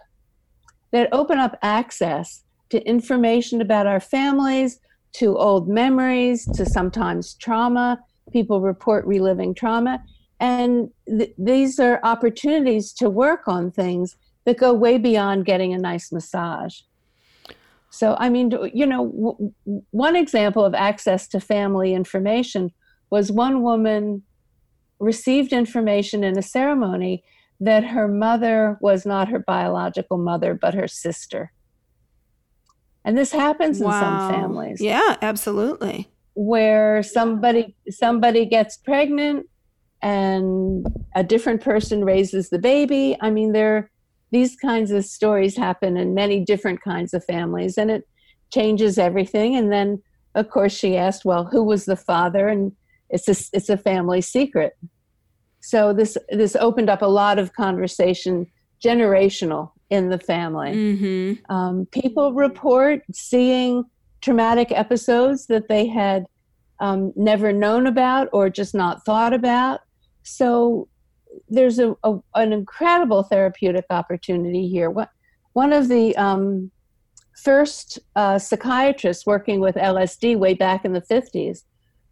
that 0.91 1.09
open 1.13 1.39
up 1.39 1.59
access 1.61 2.45
to 2.71 2.83
information 2.87 3.61
about 3.61 3.87
our 3.87 4.01
families, 4.01 4.81
to 5.13 5.37
old 5.37 5.69
memories, 5.69 6.47
to 6.55 6.65
sometimes 6.65 7.35
trauma. 7.35 7.99
People 8.33 8.63
report 8.63 9.05
reliving 9.07 9.55
trauma. 9.55 10.03
And 10.41 10.91
th- 11.09 11.35
these 11.37 11.81
are 11.81 12.01
opportunities 12.03 12.93
to 12.95 13.11
work 13.11 13.49
on 13.49 13.71
things 13.71 14.17
that 14.45 14.59
go 14.59 14.73
way 14.73 14.99
beyond 14.99 15.45
getting 15.45 15.75
a 15.75 15.79
nice 15.79 16.13
massage. 16.13 16.81
So, 17.91 18.17
I 18.19 18.29
mean, 18.29 18.53
you 18.73 18.87
know, 18.87 19.07
w- 19.07 19.53
one 19.91 20.17
example 20.17 20.65
of 20.65 20.75
access 20.75 21.27
to 21.29 21.41
family 21.41 21.95
information 21.95 22.73
was 23.11 23.33
one 23.33 23.63
woman 23.63 24.23
received 25.01 25.53
information 25.53 26.25
in 26.25 26.39
a 26.39 26.43
ceremony 26.43 27.25
that 27.61 27.85
her 27.85 28.07
mother 28.07 28.79
was 28.81 29.05
not 29.05 29.29
her 29.29 29.39
biological 29.39 30.19
mother, 30.19 30.55
but 30.55 30.75
her 30.75 30.89
sister. 30.89 31.53
And 33.05 33.17
this 33.17 33.33
happens 33.33 33.81
wow. 33.81 33.97
in 33.97 34.01
some 34.01 34.31
families. 34.31 34.81
Yeah, 34.81 35.17
absolutely. 35.23 36.09
Where 36.35 37.03
somebody 37.03 37.75
somebody 37.91 38.45
gets 38.45 38.77
pregnant 38.77 39.47
and 40.03 40.87
a 41.15 41.25
different 41.25 41.61
person 41.61 42.05
raises 42.05 42.51
the 42.51 42.59
baby. 42.59 43.17
I 43.21 43.31
mean, 43.31 43.53
there 43.53 43.91
these 44.31 44.57
kinds 44.57 44.91
of 44.91 45.05
stories 45.05 45.57
happen 45.57 45.97
in 45.97 46.15
many 46.15 46.45
different 46.45 46.83
kinds 46.83 47.15
of 47.15 47.25
families 47.25 47.79
and 47.79 47.91
it 47.91 48.07
changes 48.53 48.99
everything. 48.99 49.57
And 49.57 49.73
then 49.73 50.03
of 50.35 50.51
course 50.51 50.73
she 50.73 50.97
asked, 50.97 51.25
well, 51.25 51.45
who 51.45 51.65
was 51.65 51.87
the 51.87 51.97
father? 51.97 52.49
And 52.49 52.73
it's 53.09 53.27
a, 53.29 53.57
it's 53.57 53.71
a 53.71 53.79
family 53.79 54.21
secret. 54.21 54.77
So 55.61 55.93
this 55.93 56.17
this 56.31 56.57
opened 56.57 56.91
up 56.91 57.03
a 57.03 57.07
lot 57.07 57.39
of 57.39 57.55
conversation, 57.55 58.47
generational 58.85 59.73
in 59.91 60.11
the 60.11 60.19
family. 60.19 60.73
Mm-hmm. 60.73 61.53
Um, 61.53 61.87
people 61.87 62.33
report 62.33 63.03
seeing 63.13 63.85
traumatic 64.21 64.71
episodes 64.71 65.47
that 65.47 65.69
they 65.69 65.87
had 65.87 66.27
um, 66.81 67.13
never 67.17 67.53
known 67.53 67.87
about 67.87 68.29
or 68.33 68.51
just 68.51 68.75
not 68.75 69.05
thought 69.05 69.33
about. 69.33 69.81
So 70.23 70.89
there's 71.49 71.79
a, 71.79 71.95
a 72.05 72.19
an 72.35 72.53
incredible 72.53 73.23
therapeutic 73.23 73.87
opportunity 73.91 74.69
here. 74.69 74.91
What 74.91 75.11
one 75.53 75.73
of 75.73 75.89
the 75.89 76.17
um, 76.17 76.71
first 77.43 77.99
uh, 78.17 78.39
psychiatrists 78.39 79.27
working 79.27 79.61
with 79.61 79.77
LSD 79.77 80.37
way 80.37 80.55
back 80.55 80.85
in 80.85 80.93
the 80.93 81.01
50s 81.01 81.63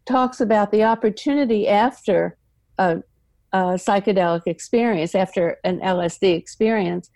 talks 0.05 0.39
about 0.39 0.71
the 0.71 0.83
opportunity 0.83 1.67
after 1.67 2.37
a, 2.77 2.97
a 3.51 3.57
psychedelic 3.75 4.43
experience, 4.45 5.13
after 5.15 5.57
an 5.63 5.79
LSD 5.79 6.35
experience, 6.35 7.09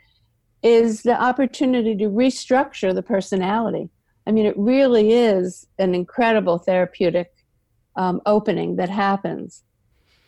is 0.61 1.03
the 1.03 1.19
opportunity 1.19 1.95
to 1.95 2.05
restructure 2.05 2.93
the 2.93 3.01
personality. 3.01 3.89
I 4.27 4.31
mean, 4.31 4.45
it 4.45 4.57
really 4.57 5.13
is 5.13 5.65
an 5.79 5.95
incredible 5.95 6.59
therapeutic 6.59 7.31
um, 7.95 8.21
opening 8.25 8.75
that 8.75 8.89
happens. 8.89 9.63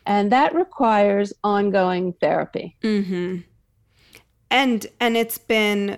And 0.06 0.32
that 0.32 0.54
requires 0.54 1.34
ongoing 1.44 2.14
therapy. 2.14 2.76
Mm-hmm. 2.82 3.40
And 4.50 4.88
and 5.00 5.18
it's 5.18 5.38
been 5.38 5.98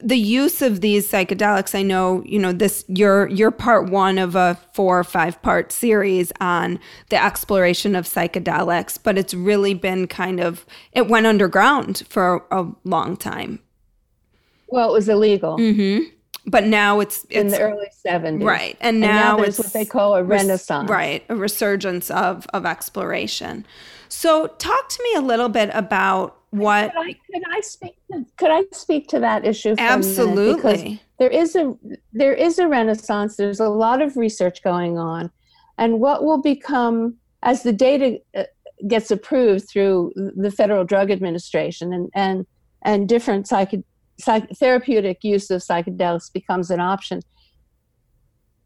the 0.00 0.16
use 0.16 0.62
of 0.62 0.80
these 0.80 1.10
psychedelics 1.10 1.74
i 1.74 1.82
know 1.82 2.22
you 2.24 2.38
know 2.38 2.52
this 2.52 2.84
you're 2.88 3.28
you're 3.28 3.50
part 3.50 3.90
one 3.90 4.18
of 4.18 4.36
a 4.36 4.58
four 4.72 4.98
or 4.98 5.04
five 5.04 5.40
part 5.42 5.72
series 5.72 6.32
on 6.40 6.78
the 7.08 7.22
exploration 7.22 7.96
of 7.96 8.06
psychedelics 8.06 8.98
but 9.02 9.18
it's 9.18 9.34
really 9.34 9.74
been 9.74 10.06
kind 10.06 10.40
of 10.40 10.64
it 10.92 11.08
went 11.08 11.26
underground 11.26 12.04
for 12.08 12.46
a 12.50 12.66
long 12.84 13.16
time 13.16 13.58
well 14.68 14.90
it 14.90 14.92
was 14.92 15.08
illegal 15.08 15.58
mm-hmm. 15.58 16.04
But 16.46 16.64
now 16.64 17.00
it's, 17.00 17.24
it's, 17.24 17.34
in 17.34 17.48
the 17.48 17.60
early 17.60 17.88
70s 18.04 18.44
right. 18.44 18.76
And 18.80 19.00
now, 19.00 19.34
and 19.34 19.38
now 19.38 19.44
it's 19.44 19.58
what 19.58 19.72
they 19.72 19.84
call 19.84 20.14
a 20.14 20.22
renaissance. 20.22 20.90
right 20.90 21.24
a 21.28 21.36
resurgence 21.36 22.10
of 22.10 22.46
of 22.52 22.66
exploration. 22.66 23.66
So 24.08 24.46
talk 24.46 24.88
to 24.88 25.02
me 25.02 25.18
a 25.18 25.22
little 25.22 25.48
bit 25.48 25.70
about 25.72 26.36
what 26.50 26.92
could 26.92 27.00
I, 27.00 27.12
could 27.32 27.42
I 27.50 27.60
speak 27.60 27.96
to, 28.12 28.24
could 28.36 28.50
I 28.50 28.64
speak 28.72 29.08
to 29.08 29.20
that 29.20 29.44
issue 29.44 29.74
absolutely. 29.78 31.02
there 31.18 31.30
is 31.30 31.56
a 31.56 31.74
there 32.12 32.34
is 32.34 32.58
a 32.58 32.68
renaissance. 32.68 33.36
There's 33.36 33.60
a 33.60 33.68
lot 33.68 34.00
of 34.02 34.16
research 34.16 34.62
going 34.62 34.98
on. 34.98 35.30
And 35.78 35.98
what 35.98 36.24
will 36.24 36.40
become 36.40 37.16
as 37.42 37.62
the 37.62 37.72
data 37.72 38.20
uh, 38.36 38.44
gets 38.86 39.10
approved 39.10 39.68
through 39.68 40.12
the 40.14 40.50
federal 40.50 40.84
drug 40.84 41.10
administration 41.10 41.92
and 41.92 42.10
and 42.14 42.46
and 42.82 43.08
different 43.08 43.48
psych, 43.48 43.74
psych, 44.18 44.48
therapeutic 44.50 45.22
use 45.22 45.50
of 45.50 45.60
psychedelics 45.60 46.32
becomes 46.32 46.70
an 46.70 46.80
option 46.80 47.20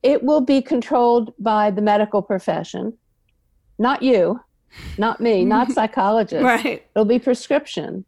it 0.03 0.23
will 0.23 0.41
be 0.41 0.63
controlled 0.63 1.33
by 1.39 1.71
the 1.71 1.83
medical 1.83 2.23
profession 2.23 2.97
not 3.79 4.03
you 4.03 4.41
not 4.97 5.21
me, 5.21 5.45
not 5.45 5.73
psychologists. 5.73 6.45
Right. 6.45 6.85
It'll 6.95 7.05
be 7.05 7.19
prescription. 7.19 8.05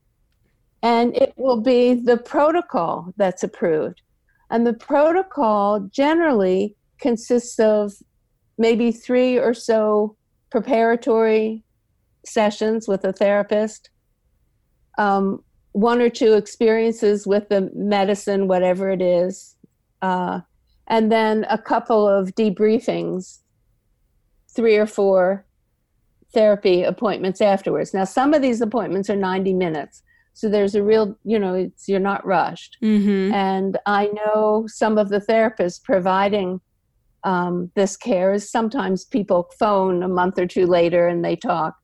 And 0.83 1.15
it 1.17 1.35
will 1.37 1.61
be 1.61 1.95
the 1.95 2.17
protocol 2.17 3.13
that's 3.17 3.43
approved. 3.43 4.03
And 4.51 4.67
the 4.67 4.73
protocol 4.73 5.81
generally 5.93 6.75
consists 6.99 7.59
of 7.59 7.93
maybe 8.59 8.91
three 8.91 9.39
or 9.39 9.55
so 9.55 10.17
preparatory 10.51 11.63
sessions 12.25 12.89
with 12.89 13.05
a 13.05 13.13
therapist, 13.13 13.91
um, 14.99 15.43
one 15.73 16.01
or 16.01 16.11
two 16.11 16.35
experiences 16.35 17.27
with 17.27 17.49
the 17.49 17.71
medicine, 17.75 18.49
whatever 18.49 18.91
it 18.91 19.01
is, 19.01 19.57
uh, 20.03 20.41
and 20.89 21.11
then 21.13 21.47
a 21.49 21.59
couple 21.59 22.09
of 22.09 22.35
debriefings, 22.35 23.39
three 24.49 24.77
or 24.77 24.87
four 24.87 25.47
therapy 26.33 26.83
appointments 26.83 27.41
afterwards. 27.41 27.95
Now, 27.95 28.05
some 28.05 28.35
of 28.35 28.43
these 28.43 28.61
appointments 28.61 29.09
are 29.11 29.17
90 29.17 29.55
minutes. 29.55 30.03
So 30.33 30.49
there's 30.49 30.75
a 30.75 30.83
real, 30.83 31.17
you 31.25 31.39
know, 31.39 31.55
it's 31.55 31.89
you're 31.89 32.01
not 32.01 32.25
rushed. 32.25 32.77
Mm-hmm. 32.83 33.33
And 33.33 33.79
I 33.87 34.07
know 34.07 34.65
some 34.67 34.97
of 34.97 35.09
the 35.09 35.21
therapists 35.21 35.83
providing 35.83 36.61
um, 37.25 37.71
this 37.75 37.97
care 37.97 38.33
is 38.33 38.51
sometimes 38.51 39.05
people 39.05 39.51
phone 39.59 40.03
a 40.03 40.09
month 40.09 40.39
or 40.39 40.47
two 40.47 40.67
later 40.67 41.07
and 41.09 41.25
they 41.25 41.37
talk. 41.37 41.77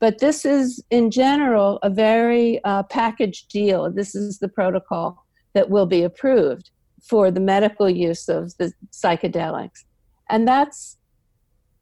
But 0.00 0.18
this 0.18 0.44
is, 0.46 0.82
in 0.90 1.10
general, 1.10 1.78
a 1.82 1.90
very 1.90 2.62
uh, 2.64 2.82
packaged 2.84 3.50
deal. 3.50 3.90
This 3.90 4.14
is 4.14 4.38
the 4.38 4.48
protocol 4.48 5.24
that 5.52 5.68
will 5.68 5.86
be 5.86 6.02
approved 6.02 6.70
for 7.02 7.30
the 7.30 7.40
medical 7.40 7.88
use 7.88 8.28
of 8.28 8.56
the 8.56 8.72
psychedelics. 8.92 9.84
And 10.28 10.48
that's 10.48 10.96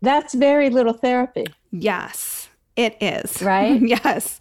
that's 0.00 0.34
very 0.34 0.70
little 0.70 0.92
therapy. 0.92 1.46
Yes, 1.70 2.48
it 2.76 2.96
is. 3.00 3.42
Right? 3.42 3.80
yes. 4.04 4.40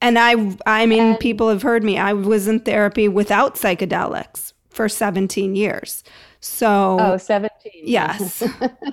And 0.00 0.18
I 0.18 0.56
I 0.66 0.86
mean 0.86 1.02
and, 1.02 1.18
people 1.18 1.48
have 1.48 1.62
heard 1.62 1.84
me. 1.84 1.98
I 1.98 2.12
was 2.12 2.48
in 2.48 2.60
therapy 2.60 3.08
without 3.08 3.54
psychedelics 3.56 4.52
for 4.78 4.88
17 4.88 5.56
years. 5.56 6.04
So 6.38 6.98
Oh, 7.00 7.16
17. 7.16 7.72
Yes. 7.82 8.44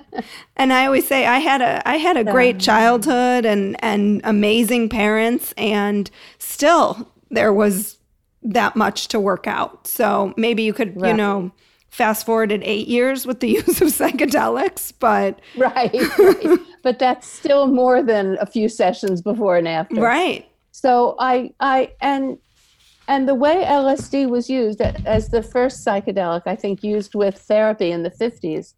and 0.56 0.74
I 0.74 0.88
always 0.88 1.08
say 1.08 1.28
I 1.28 1.38
had 1.38 1.62
a 1.62 1.88
I 1.88 1.98
had 1.98 2.18
a 2.18 2.24
great 2.24 2.60
childhood 2.60 3.46
and 3.46 3.76
and 3.84 4.20
amazing 4.24 4.90
parents 4.90 5.54
and 5.58 6.10
still 6.40 7.08
there 7.30 7.54
was 7.54 8.00
that 8.42 8.76
much 8.76 9.10
to 9.10 9.20
work 9.20 9.46
out. 9.46 9.86
So 9.86 10.34
maybe 10.38 10.64
you 10.64 10.74
could, 10.74 11.00
right. 11.00 11.12
you 11.12 11.18
know, 11.18 11.52
fast 11.90 12.26
forwarded 12.26 12.64
eight 12.64 12.88
years 12.88 13.28
with 13.28 13.40
the 13.42 13.50
use 13.60 13.80
of 13.80 13.90
psychedelics, 13.90 14.92
but 15.00 15.40
right, 15.56 15.94
right. 16.18 16.60
but 16.82 16.98
that's 16.98 17.28
still 17.28 17.68
more 17.68 18.02
than 18.02 18.40
a 18.42 18.48
few 18.48 18.70
sessions 18.70 19.22
before 19.22 19.56
and 19.56 19.68
after. 19.68 20.02
Right. 20.02 20.50
So 20.72 21.16
I, 21.20 21.54
I, 21.60 21.92
and 22.02 22.40
and 23.08 23.28
the 23.28 23.36
way 23.36 23.64
LSD 23.64 24.30
was 24.30 24.50
used 24.50 24.82
as 24.82 25.30
the 25.30 25.44
first 25.44 25.86
psychedelic, 25.86 26.44
I 26.46 26.56
think, 26.56 26.84
used 26.84 27.14
with 27.14 27.38
therapy 27.38 27.92
in 27.92 28.04
the 28.04 28.10
50s, 28.10 28.74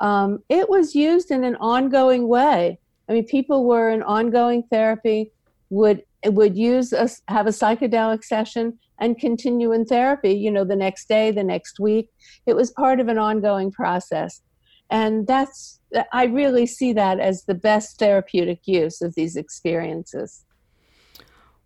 um, 0.00 0.42
it 0.48 0.68
was 0.68 0.94
used 0.94 1.30
in 1.30 1.44
an 1.44 1.56
ongoing 1.56 2.28
way. 2.28 2.78
I 3.08 3.12
mean, 3.12 3.24
people 3.24 3.64
were 3.64 3.90
in 3.90 4.02
ongoing 4.02 4.62
therapy, 4.64 5.32
would 5.70 6.02
would 6.26 6.56
use 6.56 6.92
a, 6.92 7.08
have 7.28 7.46
a 7.46 7.50
psychedelic 7.50 8.24
session, 8.24 8.78
and 8.98 9.18
continue 9.18 9.72
in 9.72 9.84
therapy, 9.84 10.32
you 10.32 10.50
know, 10.50 10.64
the 10.64 10.76
next 10.76 11.08
day, 11.08 11.30
the 11.30 11.44
next 11.44 11.78
week. 11.78 12.08
It 12.46 12.54
was 12.54 12.72
part 12.72 12.98
of 12.98 13.08
an 13.08 13.18
ongoing 13.18 13.70
process. 13.70 14.42
And 14.90 15.26
that's 15.26 15.80
I 16.12 16.24
really 16.24 16.66
see 16.66 16.92
that 16.94 17.20
as 17.20 17.44
the 17.44 17.54
best 17.54 17.98
therapeutic 17.98 18.66
use 18.66 19.00
of 19.00 19.14
these 19.14 19.36
experiences. 19.36 20.44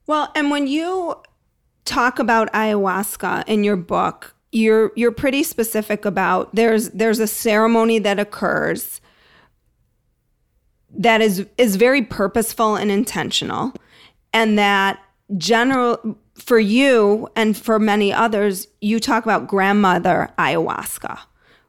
Well, 0.06 0.30
and 0.34 0.50
when 0.50 0.66
you 0.66 1.16
talk 1.84 2.18
about 2.18 2.52
ayahuasca 2.52 3.44
in 3.46 3.64
your 3.64 3.76
book, 3.76 4.34
you're 4.52 4.92
you're 4.94 5.12
pretty 5.12 5.42
specific 5.42 6.04
about 6.04 6.54
there's 6.54 6.90
there's 6.90 7.18
a 7.18 7.26
ceremony 7.26 7.98
that 7.98 8.18
occurs 8.18 9.00
that 10.94 11.20
is 11.22 11.46
is 11.56 11.76
very 11.76 12.02
purposeful 12.02 12.76
and 12.76 12.90
intentional 12.90 13.72
and 14.34 14.58
that 14.58 15.00
general 15.38 16.18
for 16.34 16.58
you 16.58 17.28
and 17.34 17.56
for 17.56 17.78
many 17.78 18.12
others 18.12 18.68
you 18.80 19.00
talk 19.00 19.24
about 19.24 19.46
grandmother 19.46 20.28
ayahuasca. 20.38 21.18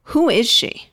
Who 0.08 0.28
is 0.28 0.48
she? 0.48 0.90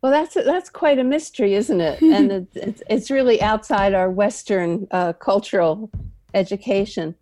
Well 0.00 0.12
that's 0.12 0.34
that's 0.34 0.70
quite 0.70 1.00
a 1.00 1.04
mystery 1.04 1.54
isn't 1.54 1.80
it? 1.80 2.00
And 2.02 2.48
it's, 2.54 2.82
it's, 2.88 3.10
really 3.10 3.42
outside 3.42 3.94
our 3.94 4.08
western 4.08 4.86
uh, 4.92 5.12
cultural 5.14 5.90
education 6.34 7.14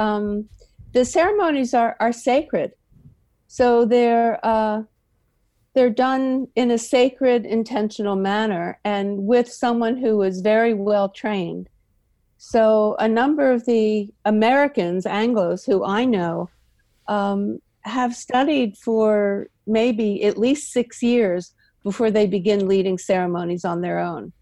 um, 0.00 0.48
the 0.92 1.04
ceremonies 1.04 1.74
are, 1.74 1.96
are 2.00 2.12
sacred 2.12 2.72
so 3.46 3.84
they're 3.84 4.44
uh, 4.44 4.82
they're 5.78 5.90
done 5.90 6.48
in 6.56 6.72
a 6.72 6.78
sacred, 6.78 7.46
intentional 7.46 8.16
manner 8.16 8.80
and 8.84 9.26
with 9.26 9.48
someone 9.48 9.96
who 9.96 10.22
is 10.22 10.40
very 10.40 10.74
well 10.74 11.08
trained. 11.08 11.68
So, 12.36 12.96
a 12.98 13.06
number 13.06 13.52
of 13.52 13.64
the 13.64 14.12
Americans, 14.24 15.04
Anglos, 15.04 15.64
who 15.66 15.84
I 15.84 16.04
know, 16.04 16.50
um, 17.06 17.60
have 17.82 18.16
studied 18.16 18.76
for 18.76 19.48
maybe 19.68 20.24
at 20.24 20.36
least 20.36 20.72
six 20.72 21.00
years 21.00 21.52
before 21.84 22.10
they 22.10 22.26
begin 22.26 22.66
leading 22.66 22.98
ceremonies 22.98 23.64
on 23.64 23.80
their 23.80 24.00
own. 24.00 24.32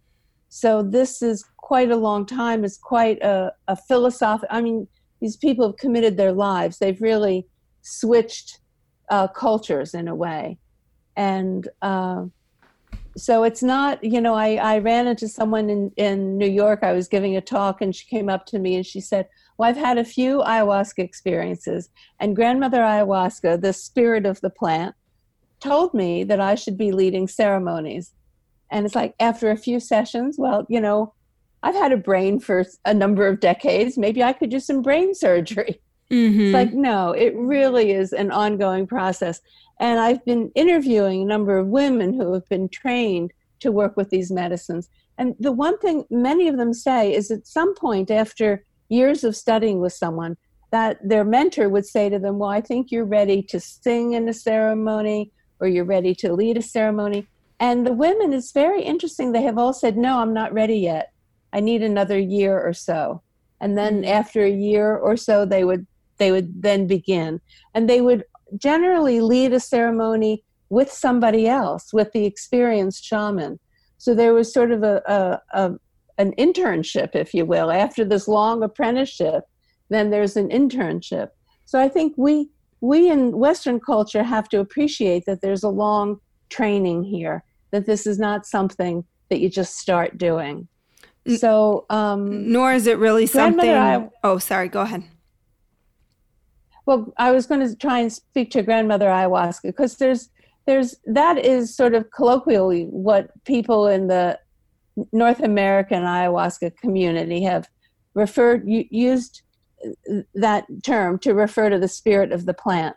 So, 0.49 0.83
this 0.83 1.23
is 1.23 1.45
quite 1.57 1.91
a 1.91 1.97
long 1.97 2.27
time. 2.27 2.65
It's 2.65 2.79
quite 2.79 3.21
a, 3.23 3.53
a 3.69 3.77
philosophical, 3.77 4.55
I 4.57 4.61
mean, 4.61 4.87
these 5.21 5.37
people 5.37 5.67
have 5.67 5.77
committed 5.77 6.17
their 6.17 6.33
lives. 6.33 6.79
They've 6.79 7.01
really 7.01 7.47
switched 7.83 8.61
uh, 9.11 9.29
cultures 9.29 9.95
in 9.95 10.09
a 10.09 10.15
way 10.15 10.59
and 11.17 11.69
uh, 11.83 12.25
so 13.17 13.45
it's 13.45 13.63
not 13.63 14.03
you 14.05 14.21
know 14.21 14.35
I, 14.35 14.57
I 14.57 14.79
ran 14.79 15.07
into 15.07 15.29
someone 15.29 15.71
in, 15.71 15.91
in 15.97 16.37
new 16.37 16.49
york 16.49 16.81
i 16.83 16.93
was 16.93 17.09
giving 17.09 17.37
a 17.37 17.41
talk 17.41 17.81
and 17.81 17.95
she 17.95 18.07
came 18.07 18.29
up 18.29 18.47
to 18.47 18.59
me 18.59 18.77
and 18.77 18.85
she 18.85 19.01
said 19.01 19.29
well 19.57 19.69
i've 19.69 19.77
had 19.77 19.99
a 19.99 20.05
few 20.05 20.41
ayahuasca 20.41 20.99
experiences 20.99 21.89
and 22.21 22.37
grandmother 22.37 22.81
ayahuasca 22.81 23.61
the 23.61 23.73
spirit 23.73 24.27
of 24.27 24.41
the 24.43 24.51
plant 24.51 24.95
told 25.61 25.95
me 25.95 26.25
that 26.25 26.41
i 26.41 26.55
should 26.55 26.77
be 26.77 26.93
leading 26.93 27.27
ceremonies 27.27 28.13
and 28.71 28.87
it's 28.87 28.95
like 28.95 29.15
after 29.21 29.51
a 29.51 29.57
few 29.57 29.81
sessions 29.81 30.37
well 30.39 30.67
you 30.69 30.81
know 30.81 31.13
i've 31.63 31.75
had 31.75 31.93
a 31.93 31.97
brain 31.97 32.39
for 32.39 32.65
a 32.85 32.95
number 32.95 33.27
of 33.27 33.41
decades 33.41 33.97
maybe 33.99 34.23
i 34.23 34.33
could 34.33 34.51
do 34.51 34.61
some 34.61 34.83
brain 34.83 35.15
surgery 35.15 35.81
mm-hmm. 36.11 36.41
it's 36.41 36.53
like 36.53 36.73
no 36.73 37.13
it 37.13 37.35
really 37.37 37.93
is 37.93 38.13
an 38.13 38.31
ongoing 38.31 38.87
process 38.87 39.41
and 39.79 40.01
I've 40.01 40.25
been 40.25 40.51
interviewing 40.55 41.23
a 41.23 41.27
number 41.27 41.59
of 41.59 41.67
women 41.69 42.15
who 42.15 42.33
have 42.33 42.49
been 42.49 42.69
trained 42.69 43.33
to 43.61 43.73
work 43.73 43.97
with 43.97 44.11
these 44.11 44.31
medicines. 44.31 44.89
And 45.19 45.35
the 45.39 45.53
one 45.53 45.79
thing 45.79 46.05
many 46.11 46.49
of 46.49 46.57
them 46.57 46.73
say 46.73 47.15
is 47.15 47.31
at 47.31 47.47
some 47.47 47.75
point 47.75 48.11
after 48.11 48.65
years 48.89 49.25
of 49.25 49.37
studying 49.37 49.81
with 49.81 49.93
someone, 49.93 50.37
that 50.71 50.99
their 51.07 51.25
mentor 51.25 51.69
would 51.69 51.87
say 51.87 52.09
to 52.09 52.19
them, 52.19 52.39
Well, 52.39 52.51
I 52.51 52.61
think 52.61 52.91
you're 52.91 53.05
ready 53.05 53.43
to 53.45 53.61
sing 53.61 54.13
in 54.13 54.29
a 54.29 54.35
ceremony 54.35 55.31
or 55.61 55.69
you're 55.69 55.85
ready 55.85 56.15
to 56.17 56.33
lead 56.33 56.57
a 56.57 56.63
ceremony. 56.63 57.27
And 57.59 57.87
the 57.87 57.93
women, 57.93 58.33
it's 58.33 58.53
very 58.53 58.83
interesting. 58.83 59.33
They 59.33 59.43
have 59.43 59.59
all 59.59 59.73
said, 59.73 59.97
No, 59.97 60.19
I'm 60.19 60.35
not 60.35 60.53
ready 60.53 60.79
yet. 60.79 61.13
I 61.53 61.61
need 61.61 61.83
another 61.83 62.19
year 62.19 62.61
or 62.61 62.73
so. 62.73 63.23
And 63.61 63.79
then 63.79 64.03
mm-hmm. 64.03 64.13
after 64.13 64.45
a 64.45 64.51
year 64.51 64.97
or 64.97 65.17
so, 65.17 65.45
they 65.45 65.65
would 65.65 65.87
they 66.19 66.33
would 66.33 66.63
then 66.63 66.87
begin. 66.87 67.41
And 67.75 67.89
they 67.89 68.01
would 68.01 68.25
generally 68.57 69.21
lead 69.21 69.53
a 69.53 69.61
ceremony 69.61 70.45
with 70.69 70.91
somebody 70.91 71.47
else, 71.47 71.93
with 71.93 72.13
the 72.13 72.25
experienced 72.25 73.05
shaman. 73.05 73.59
So 73.99 74.15
there 74.15 74.35
was 74.35 74.53
sort 74.53 74.71
of 74.73 74.83
a, 74.83 75.03
a, 75.07 75.41
a 75.53 75.75
an 76.19 76.33
internship, 76.39 77.15
if 77.15 77.35
you 77.35 77.45
will, 77.45 77.71
after 77.71 78.05
this 78.05 78.27
long 78.27 78.63
apprenticeship. 78.63 79.45
Then 79.89 80.11
there's 80.11 80.37
an 80.37 80.49
internship. 80.49 81.29
So 81.65 81.81
I 81.81 81.89
think 81.89 82.15
we 82.17 82.51
we 82.81 83.11
in 83.11 83.39
Western 83.39 83.81
culture 83.81 84.23
have 84.23 84.49
to 84.51 84.61
appreciate 84.61 85.25
that 85.27 85.41
there's 85.41 85.63
a 85.63 85.69
long 85.69 86.21
training 86.49 87.05
here. 87.05 87.45
That 87.71 87.87
this 87.87 88.07
is 88.07 88.19
not 88.19 88.47
something 88.47 89.05
that 89.29 89.41
you 89.41 89.51
just 89.51 89.77
start 89.77 90.19
doing. 90.19 90.69
So, 91.39 91.87
um, 91.91 92.53
nor 92.53 92.73
is 92.73 92.87
it 92.87 92.99
really 92.99 93.27
something. 93.27 93.69
I, 93.69 94.09
oh, 94.23 94.39
sorry. 94.39 94.69
Go 94.69 94.83
ahead. 94.83 95.03
Well, 96.87 97.13
I 97.19 97.33
was 97.33 97.47
going 97.47 97.67
to 97.67 97.75
try 97.75 97.99
and 97.99 98.13
speak 98.13 98.53
to 98.53 98.63
grandmother 98.63 99.07
ayahuasca 99.07 99.63
because 99.63 99.97
there's 99.97 100.31
there's 100.67 100.97
that 101.07 101.39
is 101.39 101.75
sort 101.75 101.95
of 101.95 102.11
colloquially 102.13 102.85
what 102.85 103.31
people 103.45 103.89
in 103.89 104.07
the 104.07 104.39
North 105.13 105.41
American 105.41 106.03
ayahuasca 106.03 106.77
community 106.77 107.43
have 107.43 107.69
referred 108.15 108.63
used 108.67 109.43
that 110.35 110.65
term 110.85 111.19
to 111.19 111.35
refer 111.35 111.71
to 111.71 111.79
the 111.79 111.89
spirit 111.89 112.33
of 112.33 112.47
the 112.47 112.55
plant. 112.55 112.97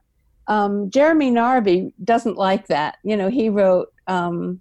Um, 0.50 0.90
Jeremy 0.90 1.32
Narby 1.32 1.94
doesn't 2.04 2.36
like 2.36 2.68
that. 2.68 2.98
You 3.04 3.16
know, 3.16 3.30
he 3.30 3.50
wrote 3.50 3.88
um, 4.08 4.60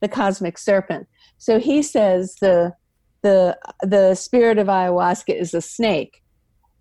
the 0.00 0.08
Cosmic 0.08 0.58
Serpent, 0.58 1.06
so 1.38 1.58
he 1.58 1.82
says 1.82 2.36
the 2.40 2.74
the 3.22 3.56
the 3.82 4.14
spirit 4.14 4.58
of 4.58 4.66
ayahuasca 4.66 5.34
is 5.34 5.54
a 5.54 5.62
snake 5.62 6.22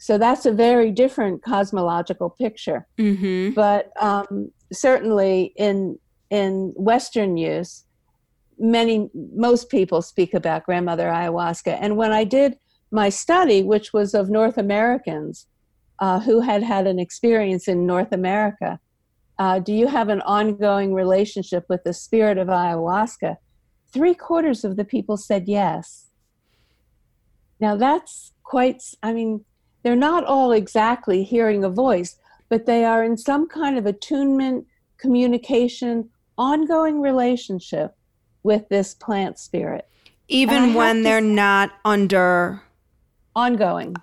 so 0.02 0.18
that's 0.18 0.48
a 0.48 0.52
very 0.52 0.90
different 0.90 1.44
cosmological 1.44 2.32
picture. 2.32 2.88
Mm-hmm. 2.98 3.52
But 3.52 3.92
um, 4.02 4.52
certainly 4.74 5.54
in 5.56 6.00
in 6.32 6.74
Western 6.76 7.38
use, 7.38 7.86
many 8.58 9.12
most 9.14 9.70
people 9.70 10.02
speak 10.02 10.34
about 10.34 10.66
grandmother 10.66 11.08
ayahuasca. 11.08 11.78
And 11.80 11.98
when 11.98 12.12
I 12.12 12.24
did 12.24 12.58
my 12.90 13.10
study, 13.10 13.62
which 13.62 13.94
was 13.94 14.16
of 14.16 14.28
North 14.28 14.58
Americans 14.58 15.46
uh, 16.02 16.20
who 16.20 16.42
had 16.42 16.64
had 16.64 16.88
an 16.88 17.00
experience 17.00 17.68
in 17.68 17.86
North 17.86 18.12
America, 18.12 18.80
uh, 19.40 19.60
do 19.60 19.72
you 19.72 19.88
have 19.88 20.10
an 20.10 20.22
ongoing 20.22 20.94
relationship 20.94 21.66
with 21.70 21.84
the 21.84 21.94
spirit 21.94 22.38
of 22.38 22.48
ayahuasca? 22.48 23.38
Three 23.94 24.16
quarters 24.16 24.66
of 24.66 24.76
the 24.76 24.86
people 24.86 25.16
said 25.16 25.48
yes. 25.48 26.08
Now 27.60 27.76
that's 27.76 28.34
quite. 28.44 28.82
I 29.04 29.14
mean 29.14 29.46
they're 29.84 29.96
not 29.96 30.26
all 30.26 30.52
exactly 30.52 31.24
hearing 31.24 31.64
a 31.64 31.70
voice, 31.70 32.18
but 32.50 32.66
they 32.66 32.84
are 32.86 33.04
in 33.04 33.18
some 33.18 33.48
kind 33.48 33.78
of 33.78 33.86
attunement, 33.86 34.68
communication, 34.98 36.10
ongoing 36.38 37.02
relationship 37.02 37.96
with 38.44 38.68
this 38.70 38.94
plant 38.94 39.40
spirit. 39.40 39.88
Even 40.28 40.74
when 40.74 41.04
they're 41.04 41.22
not 41.22 41.72
under. 41.84 42.62
Ongoing. 43.36 43.96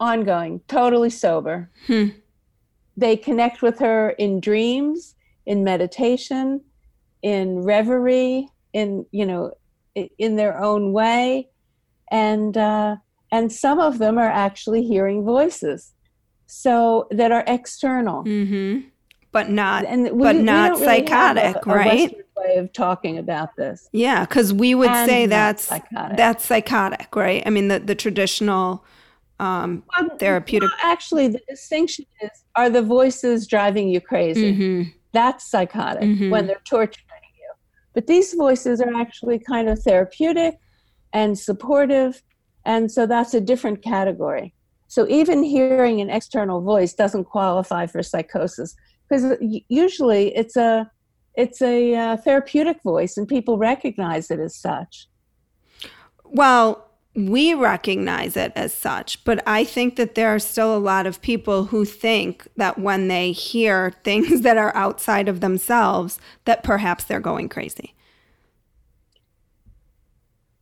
Ongoing. 0.00 0.60
Totally 0.66 1.10
sober. 1.10 1.70
Hmm. 1.86 2.08
They 2.96 3.16
connect 3.16 3.62
with 3.62 3.78
her 3.78 4.10
in 4.10 4.40
dreams, 4.40 5.14
in 5.46 5.62
meditation, 5.62 6.62
in 7.22 7.62
reverie, 7.62 8.48
in, 8.72 9.06
you 9.12 9.24
know, 9.24 9.52
in 9.94 10.36
their 10.36 10.58
own 10.58 10.92
way. 10.92 11.48
And, 12.10 12.56
uh, 12.56 12.96
and 13.30 13.52
some 13.52 13.78
of 13.78 13.98
them 13.98 14.18
are 14.18 14.30
actually 14.30 14.82
hearing 14.82 15.24
voices 15.24 15.92
so 16.46 17.06
that 17.12 17.30
are 17.30 17.44
external 17.46 18.24
mm-hmm. 18.24 18.80
but 19.30 19.48
not 19.48 19.84
and 19.84 20.10
we, 20.10 20.22
but 20.22 20.34
not 20.34 20.76
psychotic 20.78 21.64
really 21.64 21.78
a, 21.78 21.84
right 21.84 22.12
a 22.12 22.40
way 22.40 22.56
of 22.56 22.72
talking 22.72 23.18
about 23.18 23.54
this 23.54 23.88
yeah 23.92 24.24
because 24.24 24.52
we 24.52 24.74
would 24.74 24.90
and 24.90 25.08
say 25.08 25.26
that's 25.26 25.62
psychotic. 25.64 26.16
that's 26.16 26.44
psychotic 26.44 27.14
right 27.14 27.44
i 27.46 27.50
mean 27.50 27.68
the, 27.68 27.78
the 27.78 27.94
traditional 27.94 28.84
um, 29.40 29.82
well, 29.98 30.16
therapeutic 30.18 30.68
well, 30.68 30.92
actually 30.92 31.28
the 31.28 31.40
distinction 31.48 32.04
is 32.22 32.30
are 32.54 32.70
the 32.70 32.82
voices 32.82 33.46
driving 33.46 33.88
you 33.88 34.00
crazy 34.00 34.52
mm-hmm. 34.52 34.88
that's 35.12 35.50
psychotic 35.50 36.02
mm-hmm. 36.02 36.30
when 36.30 36.46
they're 36.46 36.62
torturing 36.64 37.04
you 37.36 37.52
but 37.94 38.06
these 38.06 38.34
voices 38.34 38.80
are 38.80 38.94
actually 38.94 39.38
kind 39.38 39.68
of 39.68 39.78
therapeutic 39.82 40.58
and 41.12 41.38
supportive 41.38 42.22
and 42.64 42.90
so 42.90 43.06
that's 43.06 43.34
a 43.34 43.40
different 43.40 43.82
category. 43.82 44.54
So 44.88 45.06
even 45.08 45.42
hearing 45.42 46.00
an 46.00 46.10
external 46.10 46.60
voice 46.60 46.92
doesn't 46.92 47.24
qualify 47.24 47.86
for 47.86 48.02
psychosis 48.02 48.74
because 49.08 49.36
usually 49.68 50.34
it's 50.36 50.56
a 50.56 50.90
it's 51.36 51.62
a 51.62 51.94
uh, 51.94 52.16
therapeutic 52.18 52.82
voice 52.82 53.16
and 53.16 53.26
people 53.26 53.56
recognize 53.56 54.30
it 54.30 54.40
as 54.40 54.56
such. 54.56 55.08
Well, 56.24 56.89
we 57.14 57.54
recognize 57.54 58.36
it 58.36 58.52
as 58.54 58.72
such, 58.72 59.24
but 59.24 59.42
I 59.46 59.64
think 59.64 59.96
that 59.96 60.14
there 60.14 60.32
are 60.32 60.38
still 60.38 60.76
a 60.76 60.78
lot 60.78 61.06
of 61.06 61.20
people 61.20 61.64
who 61.64 61.84
think 61.84 62.46
that 62.56 62.78
when 62.78 63.08
they 63.08 63.32
hear 63.32 63.90
things 64.04 64.42
that 64.42 64.56
are 64.56 64.74
outside 64.76 65.28
of 65.28 65.40
themselves, 65.40 66.20
that 66.44 66.62
perhaps 66.62 67.04
they're 67.04 67.20
going 67.20 67.48
crazy. 67.48 67.94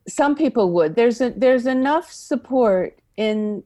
Some 0.07 0.35
people 0.35 0.73
would. 0.73 0.97
There's 0.97 1.21
a, 1.21 1.31
there's 1.31 1.67
enough 1.67 2.11
support 2.11 2.99
in 3.17 3.63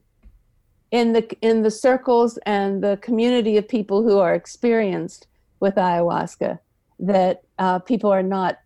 in 0.91 1.13
the 1.13 1.37
in 1.41 1.63
the 1.63 1.71
circles 1.71 2.37
and 2.45 2.83
the 2.83 2.99
community 3.01 3.55
of 3.55 3.67
people 3.67 4.03
who 4.03 4.19
are 4.19 4.35
experienced 4.35 5.25
with 5.61 5.75
ayahuasca 5.75 6.59
that 6.99 7.43
uh, 7.59 7.79
people 7.79 8.11
are 8.11 8.21
not 8.21 8.59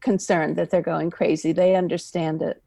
concerned 0.00 0.56
that 0.56 0.70
they're 0.70 0.82
going 0.82 1.10
crazy. 1.10 1.52
They 1.52 1.76
understand 1.76 2.42
it. 2.42 2.62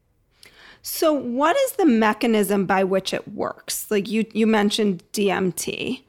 So, 0.86 1.14
what 1.14 1.56
is 1.56 1.72
the 1.72 1.86
mechanism 1.86 2.66
by 2.66 2.84
which 2.84 3.14
it 3.14 3.26
works? 3.26 3.90
Like 3.90 4.06
you, 4.06 4.26
you 4.34 4.46
mentioned 4.46 5.02
DMT. 5.14 6.02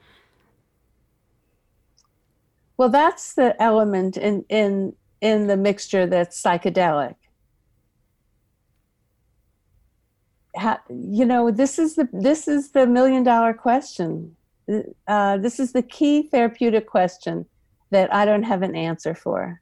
Well, 2.75 2.89
that's 2.89 3.35
the 3.35 3.59
element 3.61 4.17
in 4.17 4.43
in 4.49 4.93
in 5.21 5.47
the 5.47 5.55
mixture 5.55 6.05
that's 6.05 6.43
psychedelic. 6.43 7.15
You 10.89 11.25
know, 11.25 11.51
this 11.51 11.79
is 11.79 11.95
the 11.95 12.09
this 12.11 12.45
is 12.49 12.71
the 12.71 12.85
million 12.85 13.23
dollar 13.23 13.53
question. 13.53 14.35
Uh, 15.07 15.37
this 15.37 15.57
is 15.57 15.71
the 15.71 15.83
key 15.83 16.23
therapeutic 16.23 16.85
question 16.85 17.45
that 17.91 18.13
I 18.13 18.25
don't 18.25 18.43
have 18.43 18.61
an 18.61 18.75
answer 18.75 19.15
for, 19.15 19.61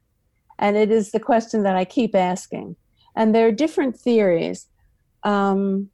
and 0.57 0.75
it 0.75 0.89
is 0.89 1.11
the 1.11 1.19
question 1.19 1.61
that 1.63 1.75
I 1.75 1.85
keep 1.85 2.15
asking. 2.15 2.77
And 3.15 3.35
there 3.35 3.47
are 3.47 3.51
different 3.51 3.95
theories 3.95 4.65
um, 5.23 5.89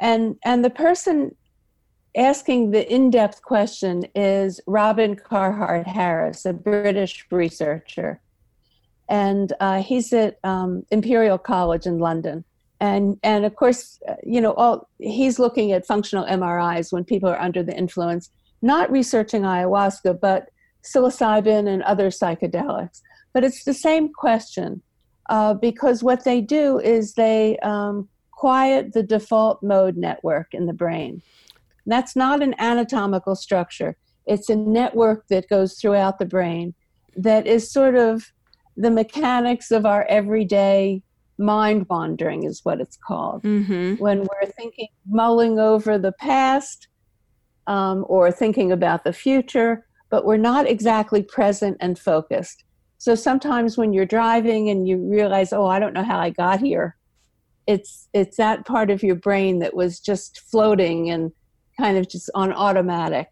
and 0.00 0.36
and 0.44 0.64
the 0.64 0.70
person 0.70 1.34
asking 2.16 2.70
the 2.70 2.92
in-depth 2.92 3.42
question 3.42 4.04
is 4.14 4.60
Robin 4.66 5.16
Carhart 5.16 5.86
Harris, 5.86 6.44
a 6.44 6.52
British 6.52 7.26
researcher, 7.30 8.20
and 9.08 9.52
uh, 9.60 9.82
he's 9.82 10.12
at 10.12 10.38
um, 10.44 10.84
Imperial 10.90 11.38
College 11.38 11.86
in 11.86 11.98
London. 11.98 12.44
And 12.80 13.18
and 13.22 13.44
of 13.44 13.56
course, 13.56 14.00
you 14.24 14.40
know, 14.40 14.52
all 14.54 14.88
he's 14.98 15.38
looking 15.38 15.72
at 15.72 15.86
functional 15.86 16.26
MRIs 16.26 16.92
when 16.92 17.04
people 17.04 17.28
are 17.28 17.40
under 17.40 17.62
the 17.62 17.76
influence, 17.76 18.30
not 18.62 18.90
researching 18.90 19.42
ayahuasca, 19.42 20.20
but 20.20 20.48
psilocybin 20.82 21.68
and 21.68 21.82
other 21.84 22.10
psychedelics. 22.10 23.00
But 23.32 23.44
it's 23.44 23.64
the 23.64 23.74
same 23.74 24.12
question: 24.12 24.82
uh, 25.28 25.54
because 25.54 26.02
what 26.02 26.24
they 26.24 26.40
do 26.40 26.78
is 26.78 27.14
they 27.14 27.58
um, 27.58 28.08
quiet 28.30 28.92
the 28.92 29.02
default 29.02 29.62
mode 29.62 29.96
network 29.96 30.52
in 30.52 30.66
the 30.66 30.72
brain. 30.72 31.22
That's 31.86 32.16
not 32.16 32.42
an 32.42 32.54
anatomical 32.58 33.36
structure, 33.36 33.96
it's 34.26 34.48
a 34.48 34.56
network 34.56 35.26
that 35.28 35.48
goes 35.48 35.74
throughout 35.74 36.18
the 36.18 36.24
brain 36.24 36.74
that 37.16 37.46
is 37.46 37.70
sort 37.70 37.94
of 37.94 38.32
the 38.76 38.90
mechanics 38.90 39.70
of 39.70 39.86
our 39.86 40.04
everyday 40.08 41.02
mind 41.38 41.86
wandering, 41.88 42.44
is 42.44 42.64
what 42.64 42.80
it's 42.80 42.96
called. 42.96 43.42
Mm-hmm. 43.42 43.94
When 43.94 44.20
we're 44.20 44.50
thinking, 44.50 44.88
mulling 45.06 45.58
over 45.58 45.98
the 45.98 46.12
past 46.12 46.88
um, 47.66 48.04
or 48.08 48.30
thinking 48.30 48.72
about 48.72 49.04
the 49.04 49.12
future, 49.12 49.86
but 50.10 50.24
we're 50.24 50.36
not 50.36 50.68
exactly 50.68 51.22
present 51.22 51.76
and 51.80 51.98
focused. 51.98 52.63
So 53.04 53.14
sometimes 53.14 53.76
when 53.76 53.92
you're 53.92 54.06
driving 54.06 54.70
and 54.70 54.88
you 54.88 54.96
realize, 54.96 55.52
oh, 55.52 55.66
I 55.66 55.78
don't 55.78 55.92
know 55.92 56.02
how 56.02 56.18
I 56.18 56.30
got 56.30 56.60
here, 56.60 56.96
it's 57.66 58.08
it's 58.14 58.38
that 58.38 58.64
part 58.64 58.90
of 58.90 59.02
your 59.02 59.14
brain 59.14 59.58
that 59.58 59.74
was 59.74 60.00
just 60.00 60.40
floating 60.40 61.10
and 61.10 61.30
kind 61.78 61.98
of 61.98 62.08
just 62.08 62.30
on 62.34 62.50
automatic. 62.50 63.28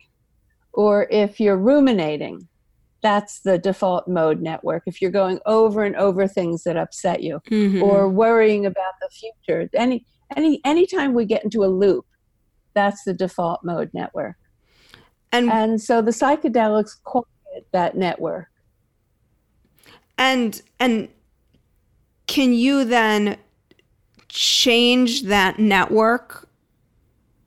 Or 0.75 1.07
if 1.11 1.41
you're 1.41 1.57
ruminating, 1.57 2.49
that's 3.03 3.41
the 3.41 3.57
default 3.57 4.07
mode 4.07 4.43
network. 4.43 4.83
If 4.85 5.01
you're 5.01 5.11
going 5.11 5.41
over 5.47 5.85
and 5.85 5.97
over 5.97 6.29
things 6.29 6.65
that 6.65 6.77
upset 6.77 7.23
you, 7.23 7.41
mm-hmm. 7.49 7.83
or 7.83 8.11
worrying 8.11 8.67
about 8.67 8.93
the 9.01 9.09
future, 9.09 9.71
any 9.73 10.05
any 10.37 10.61
anytime 10.67 11.15
we 11.15 11.25
get 11.25 11.45
into 11.45 11.65
a 11.65 11.73
loop, 11.83 12.05
that's 12.75 13.05
the 13.05 13.15
default 13.15 13.65
mode 13.65 13.89
network. 13.95 14.37
And, 15.33 15.51
and 15.51 15.81
so 15.81 16.03
the 16.03 16.11
psychedelics 16.11 17.03
quiet 17.03 17.67
that 17.73 17.97
network 17.97 18.52
and 20.23 20.63
and 20.79 21.09
can 22.29 22.53
you 22.53 22.85
then 22.85 23.37
change 24.29 25.25
that 25.25 25.59
network 25.59 26.49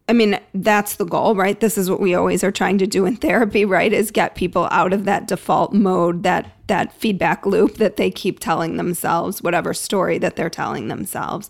I 0.08 0.14
mean, 0.14 0.40
that's 0.54 0.98
the 0.98 1.06
goal, 1.06 1.34
right? 1.34 1.60
This 1.60 1.80
is 1.80 1.90
what 1.90 2.00
we 2.00 2.14
always 2.14 2.44
are 2.44 2.52
trying 2.52 2.78
to 2.78 2.86
do 2.86 3.08
in 3.08 3.16
therapy, 3.16 3.66
right? 3.66 3.92
Is 3.92 4.12
get 4.12 4.36
people 4.36 4.68
out 4.70 4.94
of 4.94 5.06
that 5.06 5.28
default 5.28 5.74
mode, 5.74 6.22
that 6.22 6.52
that 6.68 6.94
feedback 6.94 7.44
loop 7.48 7.78
that 7.78 7.96
they 7.96 8.12
keep 8.12 8.40
telling 8.40 8.78
themselves, 8.78 9.42
whatever 9.42 9.74
story 9.74 10.20
that 10.20 10.36
they're 10.36 10.48
telling 10.48 10.90
themselves. 10.90 11.50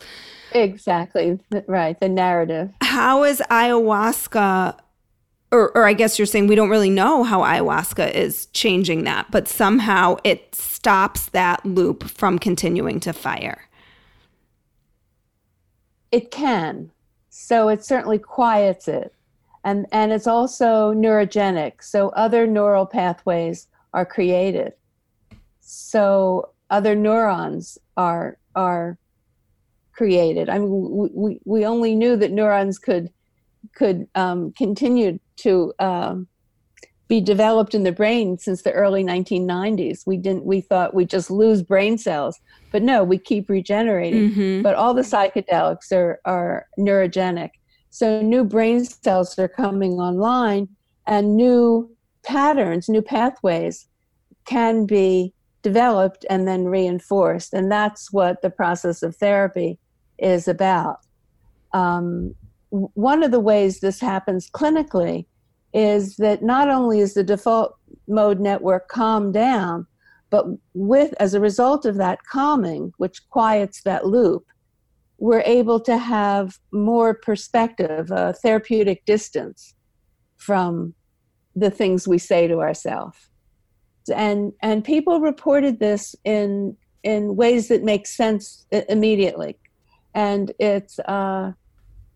Exactly. 0.53 1.37
Right, 1.67 1.99
the 1.99 2.07
narrative. 2.07 2.71
How 2.79 3.25
is 3.25 3.41
ayahuasca 3.51 4.77
or, 5.55 5.71
or 5.75 5.85
I 5.85 5.93
guess 5.93 6.19
you're 6.19 6.25
saying 6.25 6.47
we 6.47 6.55
don't 6.55 6.69
really 6.69 6.89
know 6.89 7.23
how 7.23 7.39
ayahuasca 7.39 8.13
is 8.13 8.47
changing 8.47 9.05
that, 9.05 9.31
but 9.31 9.47
somehow 9.47 10.17
it 10.25 10.53
stops 10.53 11.27
that 11.27 11.65
loop 11.65 12.03
from 12.03 12.37
continuing 12.37 12.99
to 12.99 13.13
fire. 13.13 13.69
It 16.11 16.29
can. 16.29 16.91
So 17.29 17.69
it 17.69 17.85
certainly 17.85 18.19
quiets 18.19 18.89
it. 18.89 19.13
And, 19.63 19.87
and 19.93 20.11
it's 20.11 20.27
also 20.27 20.93
neurogenic. 20.93 21.81
So 21.81 22.09
other 22.09 22.45
neural 22.45 22.85
pathways 22.85 23.67
are 23.93 24.05
created. 24.05 24.73
So 25.61 26.49
other 26.69 26.95
neurons 26.95 27.77
are, 27.95 28.37
are 28.55 28.97
created. 29.93 30.49
I 30.49 30.59
mean, 30.59 31.11
we, 31.13 31.39
we 31.45 31.65
only 31.65 31.95
knew 31.95 32.17
that 32.17 32.31
neurons 32.31 32.77
could 32.77 33.09
could 33.75 34.07
um, 34.15 34.51
continue 34.53 35.19
to 35.37 35.73
um, 35.79 36.27
be 37.07 37.21
developed 37.21 37.75
in 37.75 37.83
the 37.83 37.91
brain 37.91 38.37
since 38.37 38.63
the 38.63 38.71
early 38.71 39.03
1990s. 39.03 40.07
We 40.07 40.17
didn't. 40.17 40.45
We 40.45 40.61
thought 40.61 40.95
we 40.95 41.05
just 41.05 41.29
lose 41.29 41.61
brain 41.61 41.97
cells, 41.97 42.39
but 42.71 42.81
no, 42.81 43.03
we 43.03 43.17
keep 43.17 43.49
regenerating. 43.49 44.31
Mm-hmm. 44.31 44.61
But 44.63 44.75
all 44.75 44.93
the 44.93 45.03
psychedelics 45.03 45.91
are 45.91 46.19
are 46.25 46.65
neurogenic, 46.79 47.51
so 47.91 48.21
new 48.21 48.43
brain 48.43 48.83
cells 48.85 49.37
are 49.37 49.47
coming 49.47 49.93
online, 49.93 50.67
and 51.05 51.35
new 51.35 51.89
patterns, 52.23 52.89
new 52.89 53.03
pathways 53.03 53.87
can 54.45 54.85
be 54.85 55.33
developed 55.61 56.25
and 56.29 56.47
then 56.47 56.65
reinforced, 56.65 57.53
and 57.53 57.71
that's 57.71 58.11
what 58.11 58.41
the 58.41 58.49
process 58.49 59.03
of 59.03 59.15
therapy 59.15 59.77
is 60.17 60.47
about. 60.47 60.99
Um, 61.73 62.33
one 62.93 63.23
of 63.23 63.31
the 63.31 63.39
ways 63.39 63.79
this 63.79 63.99
happens 63.99 64.49
clinically 64.49 65.25
is 65.73 66.15
that 66.17 66.41
not 66.43 66.69
only 66.69 66.99
is 66.99 67.13
the 67.13 67.23
default 67.23 67.75
mode 68.07 68.39
network 68.39 68.87
calmed 68.87 69.33
down, 69.33 69.85
but 70.29 70.45
with 70.73 71.13
as 71.19 71.33
a 71.33 71.39
result 71.39 71.85
of 71.85 71.95
that 71.97 72.19
calming, 72.23 72.91
which 72.97 73.27
quiets 73.29 73.83
that 73.83 74.05
loop, 74.05 74.45
we're 75.17 75.43
able 75.45 75.79
to 75.79 75.97
have 75.97 76.57
more 76.71 77.13
perspective, 77.13 78.11
a 78.11 78.33
therapeutic 78.33 79.05
distance 79.05 79.75
from 80.37 80.93
the 81.55 81.71
things 81.71 82.07
we 82.07 82.17
say 82.17 82.47
to 82.47 82.59
ourselves. 82.59 83.29
And 84.13 84.53
and 84.61 84.83
people 84.83 85.19
reported 85.19 85.79
this 85.79 86.15
in 86.23 86.77
in 87.03 87.35
ways 87.35 87.67
that 87.67 87.83
make 87.83 88.07
sense 88.07 88.65
immediately, 88.89 89.57
and 90.13 90.51
it's. 90.59 90.99
Uh, 90.99 91.53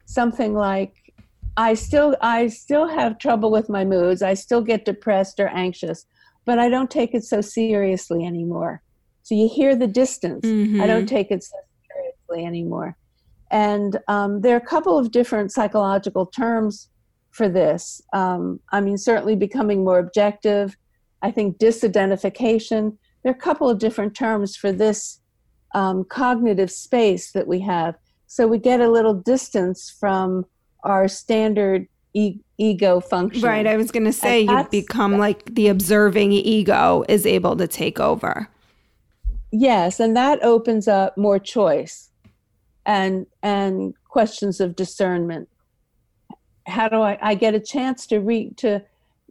something 0.10 0.56
like 0.56 1.14
I 1.56 1.76
still 1.76 2.16
I 2.20 2.48
still 2.48 2.88
have 2.88 3.20
trouble 3.20 3.52
with 3.52 3.70
my 3.70 3.86
moods. 3.86 4.22
I 4.22 4.34
still 4.34 4.62
get 4.62 4.86
depressed 4.86 5.40
or 5.40 5.50
anxious, 5.50 6.06
but 6.46 6.58
I 6.58 6.68
don't 6.68 6.90
take 6.90 7.14
it 7.14 7.24
so 7.24 7.42
seriously 7.42 8.26
anymore. 8.26 8.82
So 9.22 9.36
you 9.36 9.48
hear 9.48 9.76
the 9.76 9.88
distance. 9.88 10.46
Mm-hmm. 10.46 10.82
I 10.82 10.88
don't 10.88 11.06
mm-hmm. 11.06 11.16
take 11.16 11.30
it 11.30 11.44
so 11.44 11.56
seriously 11.92 12.46
anymore. 12.46 12.98
And 13.52 14.00
um, 14.08 14.42
there 14.42 14.56
are 14.56 14.64
a 14.66 14.74
couple 14.76 14.98
of 14.98 15.12
different 15.12 15.52
psychological 15.52 16.26
terms 16.26 16.90
for 17.30 17.48
this. 17.48 18.02
Um, 18.14 18.60
I 18.72 18.82
mean, 18.82 18.98
certainly 18.98 19.36
becoming 19.36 19.84
more 19.84 20.00
objective. 20.00 20.76
I 21.22 21.30
think 21.30 21.58
disidentification. 21.58 22.98
There 23.22 23.32
are 23.32 23.36
a 23.36 23.40
couple 23.40 23.70
of 23.70 23.78
different 23.78 24.16
terms 24.16 24.56
for 24.56 24.72
this 24.72 25.20
um, 25.76 26.04
cognitive 26.06 26.72
space 26.72 27.32
that 27.34 27.48
we 27.48 27.60
have 27.60 27.96
so 28.30 28.48
we 28.48 28.60
get 28.60 28.80
a 28.80 28.90
little 28.90 29.16
distance 29.16 29.90
from 29.90 30.46
our 30.84 31.08
standard 31.08 31.88
e- 32.14 32.40
ego 32.60 33.00
function. 33.00 33.42
Right. 33.42 33.66
I 33.66 33.76
was 33.76 33.90
going 33.90 34.06
to 34.06 34.14
say 34.14 34.42
you 34.42 34.68
become 34.70 35.18
like 35.18 35.56
the 35.56 35.68
observing 35.68 36.32
ego 36.32 37.04
is 37.10 37.26
able 37.26 37.58
to 37.58 37.68
take 37.68 38.00
over. 38.00 38.48
Yes, 39.52 40.00
and 40.00 40.16
that 40.16 40.42
opens 40.44 40.88
up 40.88 41.18
more 41.18 41.40
choice. 41.40 42.12
and 42.86 43.26
and 43.44 43.94
questions 44.06 44.60
of 44.60 44.76
discernment 44.76 45.50
how 46.66 46.88
do 46.88 47.02
i 47.02 47.18
i 47.22 47.36
get 47.36 47.54
a 47.54 47.60
chance 47.60 48.08
to 48.08 48.20
re 48.20 48.52
to 48.56 48.82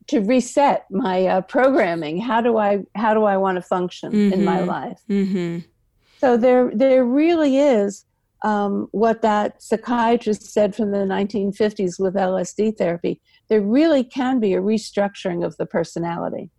to 0.06 0.20
reset 0.20 0.84
my 0.90 1.26
uh, 1.26 1.40
programming 1.40 2.20
how 2.20 2.40
do 2.40 2.58
i 2.58 2.78
how 2.94 3.14
do 3.14 3.24
i 3.24 3.36
want 3.36 3.56
to 3.56 3.62
function 3.62 4.12
mm-hmm. 4.12 4.32
in 4.32 4.44
my 4.44 4.58
mm-hmm. 4.58 4.68
life 4.68 5.00
mm-hmm. 5.08 5.58
so 6.18 6.36
there 6.36 6.70
there 6.74 7.04
really 7.04 7.58
is 7.58 8.04
um, 8.42 8.88
what 8.92 9.22
that 9.22 9.62
psychiatrist 9.62 10.52
said 10.52 10.74
from 10.74 10.92
the 10.92 10.98
1950s 10.98 11.98
with 11.98 12.14
lsd 12.14 12.76
therapy 12.78 13.20
there 13.48 13.60
really 13.60 14.04
can 14.04 14.40
be 14.40 14.54
a 14.54 14.60
restructuring 14.60 15.44
of 15.44 15.56
the 15.56 15.66
personality. 15.66 16.50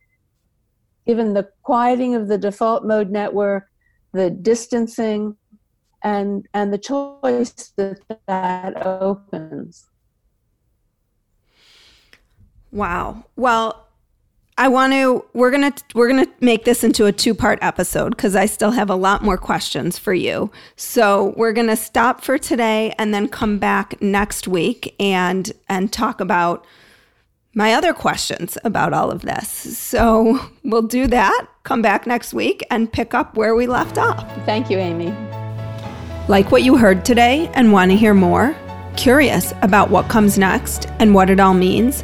Given 1.06 1.34
the 1.34 1.50
quieting 1.63 2.15
of 2.15 2.28
the 2.28 2.38
default 2.38 2.84
mode 2.84 3.10
network 3.10 3.65
the 4.12 4.30
distancing 4.32 5.38
and 6.04 6.48
and 6.54 6.74
the 6.74 6.78
choice 6.78 7.74
that 7.78 8.00
that 8.28 8.86
opens. 8.86 9.88
Wow. 12.72 13.26
Well 13.36 13.88
i 14.60 14.67
want 14.67 14.93
to 14.93 15.26
we're 15.34 15.50
gonna 15.50 15.74
we're 15.95 16.08
gonna 16.08 16.28
make 16.39 16.65
this 16.65 16.84
into 16.84 17.08
a 17.08 17.12
two 17.12 17.34
part 17.34 17.58
episode 17.62 18.12
because 18.12 18.36
i 18.36 18.45
still 18.45 18.72
have 18.72 18.89
a 18.89 18.95
lot 18.95 19.24
more 19.24 19.38
questions 19.38 19.98
for 19.98 20.13
you 20.13 20.52
so 20.76 21.34
we're 21.36 21.54
gonna 21.54 21.76
stop 21.76 22.22
for 22.22 22.38
today 22.38 22.93
and 23.00 23.12
then 23.13 23.28
come 23.28 23.58
back 23.58 24.00
next 24.02 24.48
week 24.48 24.95
and 25.00 25.52
and 25.67 25.91
talk 25.91 26.22
about 26.22 26.65
my 27.54 27.74
other 27.74 27.93
questions 27.93 28.58
about 28.63 28.93
all 28.93 29.10
of 29.12 29.22
this. 29.24 29.50
So 29.50 30.39
we'll 30.63 30.84
do 30.84 31.08
that, 31.08 31.48
come 31.63 31.82
back 31.82 32.06
next 32.06 32.34
week, 32.34 32.65
and 32.69 32.91
pick 32.91 33.13
up 33.13 33.36
where 33.36 33.56
we 33.56 33.67
left 33.67 33.98
off. 33.98 34.26
Thank 34.45 34.69
you, 34.69 34.78
Amy. 34.78 35.13
Like 36.28 36.52
what 36.52 36.63
you 36.63 36.78
heard 36.78 37.04
today 37.04 37.50
and 37.56 37.74
want 37.74 37.91
to 37.91 37.98
hear 37.98 38.13
more? 38.13 38.56
Curious 38.95 39.52
about 39.62 39.89
what 39.89 40.10
comes 40.10 40.38
next 40.38 40.88
and 41.00 41.15
what 41.15 41.30
it 41.30 41.39
all 41.39 41.54
means? 41.54 42.04